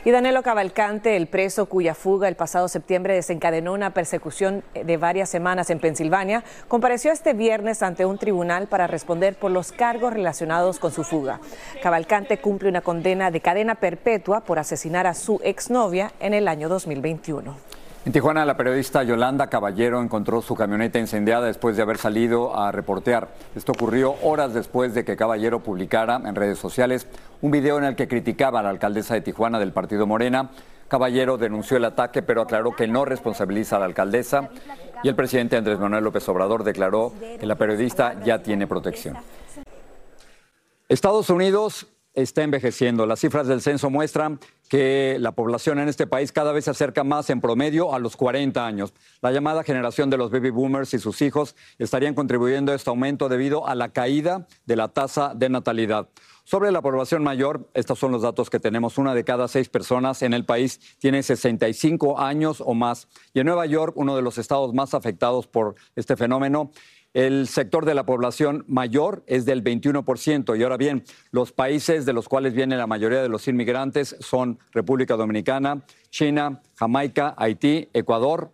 Y 0.07 0.13
Danilo 0.13 0.43
Cavalcante, 0.43 1.15
el 1.15 1.27
preso 1.27 1.67
cuya 1.67 1.95
fuga 1.95 2.27
el 2.27 2.37
pasado 2.37 2.69
septiembre 2.69 3.13
desencadenó 3.13 3.75
una 3.75 3.93
persecución 3.93 4.65
de 4.73 4.97
varias 4.97 5.29
semanas 5.29 5.69
en 5.69 5.79
Pensilvania, 5.79 6.43
compareció 6.69 7.13
este 7.13 7.35
viernes 7.35 7.83
ante 7.83 8.07
un 8.07 8.17
tribunal 8.17 8.67
para 8.67 8.87
responder 8.87 9.35
por 9.35 9.51
los 9.51 9.73
cargos 9.73 10.15
relacionados 10.15 10.79
con 10.79 10.91
su 10.91 11.05
fuga. 11.05 11.39
Cavalcante 11.83 12.39
cumple 12.39 12.71
una 12.71 12.81
condena 12.81 13.31
de 13.31 13.43
cadena 13.43 13.75
perpetua 13.75 14.41
por 14.41 14.59
asesinar 14.59 15.07
a 15.07 15.13
su 15.13 15.39
exnovia 15.45 16.13
en 16.19 16.33
el 16.33 16.49
año 16.49 16.71
2021. 16.71 17.76
En 18.07 18.13
Tijuana, 18.13 18.45
la 18.45 18.57
periodista 18.57 19.03
Yolanda 19.03 19.49
Caballero 19.49 20.01
encontró 20.01 20.41
su 20.41 20.55
camioneta 20.55 21.01
incendiada 21.01 21.47
después 21.47 21.77
de 21.77 21.83
haber 21.83 21.99
salido 21.99 22.57
a 22.57 22.71
reportear. 22.71 23.31
Esto 23.57 23.73
ocurrió 23.73 24.15
horas 24.23 24.55
después 24.55 24.95
de 24.95 25.05
que 25.05 25.17
Caballero 25.17 25.65
publicara 25.65 26.23
en 26.25 26.37
redes 26.37 26.57
sociales 26.57 27.09
un 27.43 27.51
video 27.51 27.79
en 27.79 27.85
el 27.85 27.97
que 27.97 28.07
criticaba 28.07 28.61
a 28.61 28.63
la 28.63 28.69
alcaldesa 28.69 29.15
de 29.15 29.23
Tijuana 29.23 29.59
del 29.59 29.73
partido 29.73 30.07
Morena. 30.07 30.51
Caballero 30.87 31.37
denunció 31.37 31.79
el 31.79 31.85
ataque, 31.85 32.23
pero 32.23 32.43
aclaró 32.43 32.77
que 32.77 32.87
no 32.87 33.05
responsabiliza 33.05 33.75
a 33.75 33.81
la 33.81 33.87
alcaldesa. 33.87 34.51
Y 35.03 35.09
el 35.09 35.17
presidente 35.17 35.57
Andrés 35.57 35.81
Manuel 35.81 36.05
López 36.05 36.29
Obrador 36.29 36.63
declaró 36.63 37.13
que 37.41 37.45
la 37.45 37.57
periodista 37.57 38.23
ya 38.23 38.41
tiene 38.41 38.69
protección. 38.69 39.17
Estados 40.89 41.29
Unidos 41.29 41.89
está 42.17 42.43
envejeciendo. 42.43 43.07
Las 43.07 43.21
cifras 43.21 43.47
del 43.47 43.61
censo 43.61 43.91
muestran 43.91 44.41
que 44.69 45.19
la 45.21 45.33
población 45.33 45.79
en 45.79 45.89
este 45.89 46.09
país 46.09 46.33
cada 46.33 46.51
vez 46.51 46.65
se 46.65 46.73
acerca 46.73 47.05
más 47.05 47.31
en 47.31 47.41
promedio 47.41 47.95
a 47.95 48.01
los 48.01 48.17
40 48.17 48.67
años. 48.67 48.93
La 49.21 49.31
llamada 49.31 49.63
generación 49.63 50.11
de 50.11 50.17
los 50.17 50.33
baby 50.33 50.51
boomers 50.51 50.93
y 50.95 50.99
sus 50.99 51.23
hijos 51.23 51.55
estarían 51.79 52.15
contribuyendo 52.15 52.73
a 52.73 52.75
este 52.75 52.91
aumento 52.91 53.29
debido 53.29 53.69
a 53.69 53.75
la 53.75 53.91
caída 53.91 54.49
de 54.65 54.77
la 54.77 54.89
tasa 54.89 55.35
de 55.37 55.49
natalidad. 55.49 56.09
Sobre 56.49 56.71
la 56.71 56.81
población 56.81 57.25
mayor, 57.25 57.69
estos 57.75 57.99
son 57.99 58.13
los 58.13 58.23
datos 58.23 58.51
que 58.51 58.61
tenemos. 58.61 58.99
Una 58.99 59.15
de 59.15 59.25
cada 59.25 59.49
seis 59.49 59.69
personas 59.69 60.23
en 60.23 60.33
el 60.33 60.45
país 60.45 60.79
tiene 60.99 61.25
65 61.25 62.21
años 62.21 62.63
o 62.65 62.73
más. 62.73 63.09
Y 63.35 63.41
en 63.41 63.47
Nueva 63.47 63.67
York, 63.67 63.95
uno 63.97 64.15
de 64.15 64.23
los 64.23 64.39
estados 64.39 64.73
más 64.73 64.95
afectados 64.95 65.49
por 65.49 65.75
este 65.97 66.17
fenómeno, 66.17 66.71
el 67.17 67.49
sector 67.49 67.87
de 67.87 67.95
la 67.95 68.05
población 68.05 68.63
mayor 68.69 69.25
es 69.27 69.47
del 69.47 69.65
21%. 69.65 70.59
Y 70.59 70.63
ahora 70.63 70.77
bien, 70.77 71.03
los 71.31 71.51
países 71.51 72.05
de 72.05 72.13
los 72.13 72.29
cuales 72.29 72.53
viene 72.53 72.77
la 72.77 72.87
mayoría 72.87 73.23
de 73.23 73.31
los 73.31 73.49
inmigrantes 73.49 74.17
son 74.21 74.59
República 74.71 75.17
Dominicana, 75.17 75.83
China, 76.11 76.61
Jamaica, 76.75 77.35
Haití, 77.39 77.89
Ecuador 77.95 78.53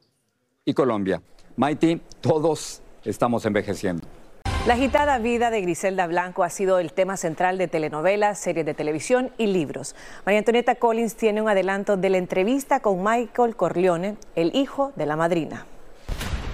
y 0.64 0.75
Colombia. 0.75 1.20
Maiti, 1.57 2.01
todos 2.20 2.83
estamos 3.05 3.44
envejeciendo. 3.46 4.07
La 4.68 4.75
agitada 4.75 5.18
vida 5.18 5.51
de 5.51 5.61
Griselda 5.61 6.07
Blanco 6.07 6.44
ha 6.44 6.48
sido 6.48 6.79
el 6.79 6.92
tema 6.92 7.16
central 7.16 7.59
de 7.59 7.66
telenovelas, 7.66 8.38
series 8.38 8.64
de 8.64 8.75
televisión 8.75 9.33
y 9.38 9.48
libros. 9.48 9.96
María 10.25 10.38
Antonieta 10.38 10.77
Collins 10.77 11.16
tiene 11.16 11.42
un 11.42 11.48
adelanto 11.48 11.96
de 11.96 12.11
la 12.11 12.18
entrevista 12.18 12.79
con 12.79 13.03
Michael 13.03 13.57
Corleone, 13.57 14.18
el 14.37 14.55
hijo 14.55 14.92
de 14.94 15.07
la 15.07 15.16
madrina. 15.16 15.66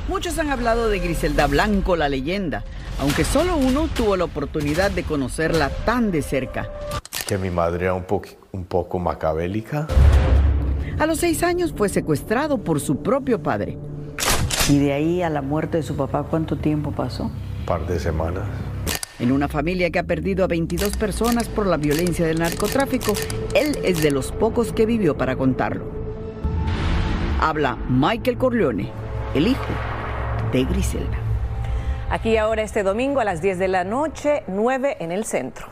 Muchos 0.09 0.39
han 0.39 0.49
hablado 0.49 0.89
de 0.89 1.01
Griselda 1.01 1.47
Blanco, 1.47 1.95
la 1.95 2.09
leyenda, 2.09 2.65
aunque 2.99 3.25
solo 3.25 3.59
uno 3.59 3.91
tuvo 3.95 4.17
la 4.17 4.25
oportunidad 4.25 4.91
de 4.91 5.03
conocerla 5.03 5.69
tan 5.69 6.11
de 6.11 6.23
cerca. 6.23 6.71
Que 7.27 7.37
mi 7.37 7.51
madre 7.51 7.85
era 7.85 7.95
un, 7.95 8.07
un 8.53 8.65
poco 8.65 8.99
macabélica. 8.99 9.87
A 10.99 11.05
los 11.05 11.19
seis 11.19 11.43
años 11.43 11.75
fue 11.77 11.91
secuestrado 11.91 12.57
por 12.57 12.81
su 12.81 13.03
propio 13.03 13.43
padre. 13.43 13.77
¿Y 14.71 14.79
de 14.79 14.95
ahí 14.95 15.23
a 15.23 15.29
la 15.29 15.43
muerte 15.43 15.77
de 15.77 15.83
su 15.83 15.95
papá 15.95 16.23
cuánto 16.23 16.57
tiempo 16.57 16.91
pasó? 16.91 17.31
par 17.67 17.87
de 17.87 18.01
semanas. 18.01 18.45
En 19.19 19.31
una 19.31 19.47
familia 19.47 19.91
que 19.91 19.99
ha 19.99 20.05
perdido 20.05 20.43
a 20.43 20.47
22 20.47 20.97
personas 20.97 21.49
por 21.51 21.67
la 21.67 21.77
violencia 21.77 22.27
del 22.27 22.39
narcotráfico, 22.39 23.13
él 23.55 23.77
es 23.85 24.03
de 24.03 24.11
los 24.11 24.33
pocos 24.33 24.73
que 24.73 24.87
vivió 24.87 25.19
para 25.19 25.37
contarlo. 25.37 25.85
Habla 27.43 27.77
Michael 27.91 28.39
Corleone, 28.39 28.91
el 29.35 29.49
hijo 29.49 29.98
de 30.53 30.65
Griselda. 30.65 31.19
Aquí 32.11 32.37
ahora 32.37 32.63
este 32.63 32.83
domingo 32.83 33.21
a 33.21 33.25
las 33.25 33.43
10 33.43 33.59
de 33.59 33.69
la 33.69 33.85
noche, 33.85 34.43
9 34.47 34.97
en 35.01 35.13
el 35.13 35.25
centro. 35.25 35.67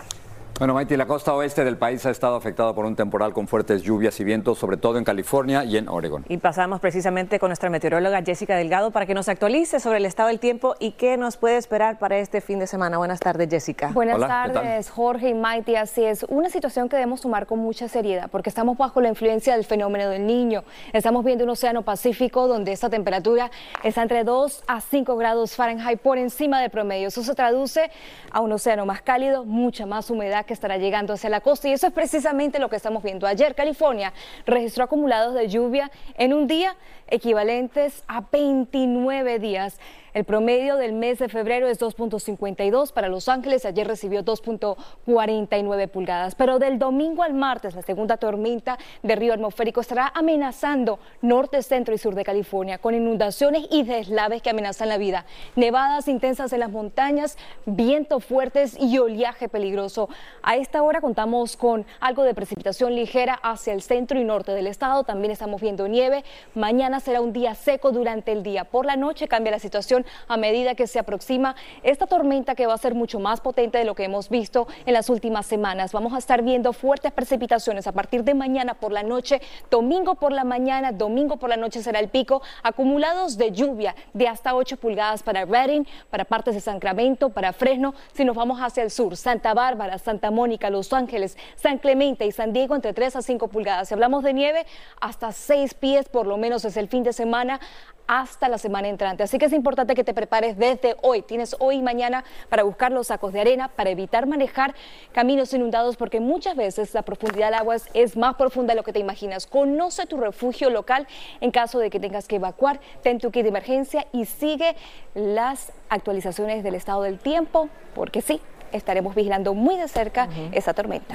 Bueno, 0.59 0.73
Maiti, 0.73 0.97
la 0.97 1.07
costa 1.07 1.35
oeste 1.35 1.65
del 1.65 1.77
país 1.77 2.07
ha 2.07 2.11
estado 2.11 2.35
afectada 2.35 2.75
por 2.75 2.87
un 2.87 2.97
temporal 2.97 3.35
con 3.35 3.47
fuertes 3.47 3.83
lluvias 3.83 4.19
y 4.21 4.25
vientos, 4.25 4.59
sobre 4.59 4.79
todo 4.79 4.97
en 4.97 5.05
California 5.05 5.65
y 5.65 5.77
en 5.77 5.87
Oregon. 5.87 6.25
Y 6.31 6.39
pasamos 6.39 6.81
precisamente 6.81 7.39
con 7.39 7.51
nuestra 7.51 7.69
meteoróloga 7.69 8.23
Jessica 8.23 8.57
Delgado 8.57 8.91
para 8.91 9.05
que 9.05 9.13
nos 9.13 9.29
actualice 9.29 9.81
sobre 9.81 9.99
el 9.99 10.07
estado 10.07 10.31
del 10.31 10.41
tiempo 10.41 10.75
y 10.81 10.93
qué 10.93 11.19
nos 11.19 11.37
puede 11.37 11.59
esperar 11.59 11.99
para 11.99 12.17
este 12.17 12.41
fin 12.41 12.59
de 12.59 12.67
semana. 12.67 12.97
Buenas 12.97 13.21
tardes, 13.21 13.51
Jessica. 13.51 13.91
Buenas 13.93 14.19
tardes, 14.19 14.89
Jorge 14.89 15.29
y 15.29 15.35
Maiti. 15.35 15.77
Así 15.77 16.03
es, 16.03 16.25
una 16.31 16.49
situación 16.49 16.89
que 16.89 16.97
debemos 16.97 17.21
tomar 17.21 17.45
con 17.45 17.59
mucha 17.59 17.87
seriedad 17.87 18.31
porque 18.31 18.49
estamos 18.49 18.79
bajo 18.79 19.03
la 19.03 19.11
influencia 19.11 19.55
del 19.57 19.67
fenómeno 19.67 20.09
del 20.09 20.27
niño. 20.27 20.65
Estamos 20.95 21.23
viendo 21.23 21.45
un 21.45 21.51
océano 21.51 21.83
Pacífico 21.83 22.49
donde 22.49 22.73
esta 22.73 22.89
temperatura 22.89 23.51
está 23.85 24.01
entre 24.01 24.25
2 24.25 24.65
a 24.69 24.81
5 24.81 25.17
grados 25.19 25.55
Fahrenheit 25.55 26.01
por 26.01 26.17
encima 26.17 26.63
del 26.63 26.71
promedio. 26.71 27.09
Eso 27.09 27.23
se 27.23 27.35
traduce 27.35 27.91
a 28.31 28.41
un 28.41 28.53
océano 28.53 28.87
más 28.87 29.03
cálido, 29.03 29.45
mucha 29.45 29.85
más 29.85 30.09
humedad 30.09 30.46
que 30.47 30.55
estará 30.55 30.79
llegando 30.79 31.13
hacia 31.13 31.29
la 31.29 31.41
costa 31.41 31.69
y 31.69 31.73
eso 31.73 31.87
es 31.87 31.93
precisamente 31.93 32.59
lo 32.59 32.69
que 32.69 32.77
estamos 32.77 33.03
viendo. 33.03 33.27
Ayer 33.27 33.55
California 33.55 34.13
registró 34.47 34.85
acumulados 34.85 35.35
de 35.35 35.49
lluvia 35.49 35.91
en 36.17 36.33
un 36.33 36.47
día 36.47 36.77
equivalentes 37.09 38.05
a 38.09 38.23
29 38.31 39.39
días. 39.39 39.79
El 40.17 40.25
promedio 40.25 40.77
del 40.79 40.95
mes 40.95 41.19
de 41.19 41.29
febrero 41.29 41.69
es 41.69 41.79
2.52 41.79 42.91
para 42.91 43.11
Los 43.11 43.29
Ángeles. 43.29 43.67
Ayer 43.67 43.87
recibió 43.87 44.25
2.49 44.25 45.89
pulgadas. 45.89 46.35
Pero 46.35 46.59
del 46.59 46.79
domingo 46.79 47.23
al 47.23 47.35
martes, 47.35 47.75
la 47.75 47.83
segunda 47.83 48.17
tormenta 48.17 48.79
de 49.03 49.15
río 49.15 49.35
atmosférico 49.35 49.83
estará 49.83 50.11
amenazando 50.15 50.99
norte, 51.21 51.63
centro 51.63 51.95
y 51.95 51.99
sur 51.99 52.15
de 52.15 52.25
California 52.25 52.79
con 52.79 52.95
inundaciones 52.95 53.67
y 53.71 53.83
deslaves 53.83 54.41
que 54.41 54.49
amenazan 54.49 54.89
la 54.89 54.97
vida. 54.97 55.27
Nevadas 55.55 56.09
intensas 56.09 56.51
en 56.55 56.61
las 56.61 56.71
montañas, 56.71 57.37
vientos 57.67 58.25
fuertes 58.25 58.75
y 58.81 58.97
oleaje 58.97 59.51
peligroso. 59.51 60.09
A 60.43 60.57
esta 60.57 60.83
hora 60.83 61.03
contamos 61.03 61.59
con 61.59 61.85
algo 62.01 62.23
de 62.23 62.33
precipitación 62.33 62.95
ligera 62.95 63.35
hacia 63.43 63.75
el 63.75 63.83
centro 63.83 64.19
y 64.19 64.25
norte 64.25 64.53
del 64.53 64.67
estado. 64.67 65.05
También 65.05 65.31
estamos 65.31 65.61
viendo 65.61 65.89
nieve. 65.89 66.25
Mañana 66.55 66.96
será 67.01 67.21
un 67.21 67.33
día 67.33 67.55
seco 67.55 67.93
durante 67.93 68.33
el 68.33 68.43
día. 68.43 68.65
Por 68.65 68.87
la 68.87 68.97
noche 68.97 69.29
cambia 69.29 69.53
la 69.53 69.59
situación 69.59 70.05
a 70.29 70.37
medida 70.37 70.75
que 70.75 70.87
se 70.87 70.99
aproxima 70.99 71.57
esta 71.83 72.07
tormenta 72.07 72.55
que 72.55 72.67
va 72.67 72.75
a 72.75 72.79
ser 72.79 72.95
mucho 72.95 73.21
más 73.21 73.41
potente 73.41 73.79
de 73.79 73.85
lo 73.85 73.95
que 73.95 74.05
hemos 74.05 74.29
visto 74.29 74.67
en 74.85 74.93
las 74.93 75.11
últimas 75.11 75.47
semanas. 75.47 75.93
Vamos 75.93 76.13
a 76.13 76.19
estar 76.19 76.43
viendo 76.43 76.73
fuertes 76.73 77.13
precipitaciones 77.13 77.87
a 77.87 77.93
partir 77.93 78.25
de 78.25 78.35
mañana 78.35 78.75
por 78.75 78.93
la 78.93 79.03
noche, 79.03 79.41
domingo 79.71 80.17
por 80.17 80.33
la 80.33 80.45
mañana, 80.45 80.93
domingo 80.93 81.37
por 81.37 81.51
la 81.51 81.57
noche 81.57 81.83
será 81.83 82.01
el 82.01 82.09
pico, 82.09 82.43
acumulados 82.63 83.37
de 83.37 83.53
lluvia 83.53 83.95
de 84.13 84.29
hasta 84.29 84.55
8 84.55 84.77
pulgadas 84.77 85.23
para 85.23 85.45
Redding, 85.45 85.87
para 86.11 86.25
partes 86.25 86.55
de 86.55 86.61
Sacramento, 86.61 87.31
para 87.31 87.53
Fresno. 87.53 87.95
Si 88.13 88.25
nos 88.25 88.37
vamos 88.37 88.61
hacia 88.61 88.83
el 88.83 88.91
sur, 88.91 89.17
Santa 89.17 89.55
Bárbara, 89.55 89.99
Santa 89.99 90.31
Mónica, 90.31 90.71
Los 90.71 90.93
Ángeles, 90.93 91.37
San 91.57 91.79
Clemente 91.79 92.27
y 92.27 92.33
San 92.33 92.53
Diego 92.53 92.75
entre 92.75 92.93
3 92.93 93.17
a 93.17 93.23
5 93.23 93.49
pulgadas. 93.49 93.89
Si 93.89 93.95
hablamos 93.95 94.23
de 94.23 94.33
nieve, 94.33 94.67
hasta 95.01 95.33
6 95.33 95.75
pies 95.75 96.09
por 96.09 96.27
lo 96.27 96.37
menos 96.37 96.65
es 96.65 96.77
el 96.77 96.86
fin 96.89 97.03
de 97.03 97.13
semana 97.13 97.61
hasta 98.07 98.49
la 98.49 98.59
semana 98.59 98.89
entrante. 98.89 99.23
Así 99.23 99.39
que 99.39 99.47
es 99.47 99.53
importante 99.53 99.95
que 99.95 100.05
te 100.05 100.15
prepares 100.15 100.57
desde 100.57 100.97
hoy. 101.03 101.23
Tienes 101.23 101.57
hoy 101.59 101.77
y 101.77 101.83
mañana 101.83 102.25
para 102.49 102.63
buscar 102.63 102.93
los 102.93 103.09
sacos 103.09 103.33
de 103.33 103.41
arena, 103.41 103.69
para 103.69 103.91
evitar 103.91 104.27
manejar 104.27 104.75
caminos 105.13 105.53
inundados, 105.53 105.97
porque 105.97 106.21
muchas 106.21 106.57
veces 106.57 106.95
la 106.95 107.03
profundidad 107.03 107.47
del 107.47 107.55
agua 107.55 107.77
es 107.95 108.17
más 108.17 108.37
profunda 108.37 108.73
de 108.73 108.77
lo 108.77 108.85
que 108.85 108.93
te 108.93 108.99
imaginas. 108.99 109.47
Conoce 109.47 110.07
tu 110.07 110.17
refugio 110.19 110.71
local 110.71 111.07
en 111.41 111.51
caso 111.51 111.79
de 111.79 111.91
que 111.91 112.01
tengas 112.01 112.29
que 112.29 112.37
evacuar. 112.37 112.81
Ten 113.03 113.19
tu 113.19 113.31
kit 113.31 113.43
de 113.43 113.49
emergencia 113.49 114.07
y 114.13 114.25
sigue 114.25 114.77
las 115.15 115.73
actualizaciones 115.89 116.63
del 116.63 116.75
estado 116.75 117.03
del 117.03 117.19
tiempo, 117.19 117.69
porque 117.95 118.23
sí, 118.23 118.41
estaremos 118.73 119.15
vigilando 119.15 119.55
muy 119.55 119.77
de 119.77 119.89
cerca 119.89 120.29
esa 120.53 120.75
tormenta 120.75 121.15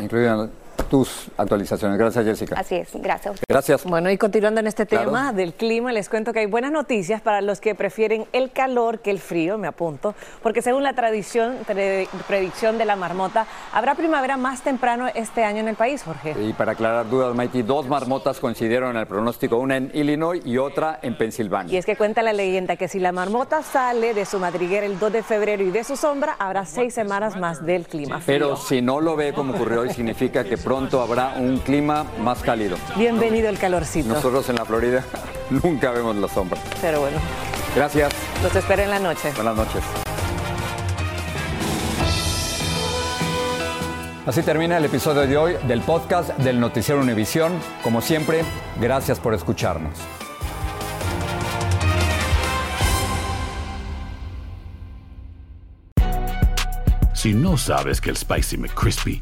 tus 0.92 1.30
actualizaciones. 1.38 1.98
Gracias, 1.98 2.26
Jessica. 2.26 2.60
Así 2.60 2.76
es, 2.76 2.90
gracias. 2.94 3.40
Gracias. 3.48 3.86
Bueno, 3.86 4.12
y 4.12 4.18
continuando 4.18 4.60
en 4.60 4.68
este 4.68 4.86
tema 4.86 5.32
del 5.32 5.54
clima, 5.54 5.94
les 5.94 6.10
cuento 6.10 6.34
que 6.34 6.40
hay 6.40 6.48
buenas 6.48 6.74
noticias 6.74 7.22
para 7.22 7.40
los 7.40 7.62
que 7.62 7.76
prefieren 7.76 8.26
el 8.34 8.52
calor 8.52 9.00
que 9.00 9.10
el 9.10 9.20
frío, 9.20 9.58
me 9.58 9.68
apunto, 9.68 10.14
porque 10.44 10.62
según 10.62 10.84
la 10.84 10.94
tradición, 10.94 11.56
predicción 12.28 12.78
de 12.78 12.84
la 12.84 12.98
marmota, 12.98 13.48
habrá 13.72 13.96
primavera 13.96 14.36
más 14.36 14.64
temprano 14.64 15.08
este 15.16 15.46
año 15.46 15.62
en 15.62 15.70
el 15.70 15.76
país, 15.76 16.04
Jorge. 16.04 16.36
Y 16.38 16.52
para 16.52 16.74
aclarar 16.74 17.10
dudas, 17.10 17.34
Mikey, 17.34 17.62
dos 17.62 17.88
marmotas 17.88 18.42
coincidieron 18.42 18.92
en 18.92 18.98
el 18.98 19.08
pronóstico, 19.08 19.58
una 19.60 19.78
en 19.78 19.92
Illinois 19.94 20.42
y 20.46 20.58
otra 20.58 21.00
en 21.02 21.18
Pensilvania. 21.18 21.74
Y 21.74 21.78
es 21.78 21.86
que 21.86 21.96
cuenta 21.96 22.22
la 22.22 22.34
leyenda 22.34 22.76
que 22.76 22.90
si 22.90 23.00
la 23.00 23.14
marmota 23.14 23.64
sale 23.64 24.14
de 24.14 24.26
su 24.26 24.40
madriguera 24.40 24.86
el 24.86 25.00
2 25.00 25.14
de 25.14 25.24
febrero 25.24 25.64
y 25.64 25.72
de 25.72 25.86
su 25.86 25.96
sombra, 25.96 26.36
habrá 26.38 26.66
seis 26.66 26.94
semanas 26.94 27.38
más 27.38 27.66
del 27.66 27.88
clima 27.88 28.20
frío. 28.20 28.26
Pero 28.26 28.58
si 28.58 28.82
no 28.82 29.00
lo 29.00 29.16
ve 29.16 29.32
como 29.32 29.54
ocurrió 29.54 29.82
hoy, 29.82 29.94
significa 29.94 30.44
que 30.44 30.58
pronto 30.82 31.02
habrá 31.02 31.34
un 31.38 31.60
clima 31.60 32.06
más 32.20 32.40
cálido. 32.40 32.76
Bienvenido 32.96 33.50
el 33.50 33.60
calorcito. 33.60 34.10
Nosotros 34.10 34.50
en 34.50 34.56
la 34.56 34.66
Florida 34.66 35.04
nunca 35.64 35.92
vemos 35.92 36.16
la 36.16 36.28
sombra. 36.28 36.60
Pero 36.82 37.02
bueno. 37.02 37.18
Gracias. 37.76 38.12
Los 38.42 38.56
espero 38.56 38.82
en 38.82 38.90
la 38.90 38.98
noche. 38.98 39.32
Buenas 39.36 39.56
noches. 39.56 39.84
Así 44.26 44.42
termina 44.42 44.78
el 44.78 44.86
episodio 44.86 45.22
de 45.28 45.38
hoy 45.38 45.56
del 45.68 45.82
podcast 45.82 46.36
del 46.38 46.60
Noticiero 46.60 47.00
Univisión. 47.00 47.54
Como 47.84 48.02
siempre, 48.02 48.44
gracias 48.80 49.20
por 49.20 49.36
escucharnos. 49.36 49.94
Si 57.14 57.36
no 57.36 57.56
sabes 57.56 58.02
que 58.02 58.10
el 58.10 58.18
Spicy 58.18 58.58
McCrispy 58.58 59.22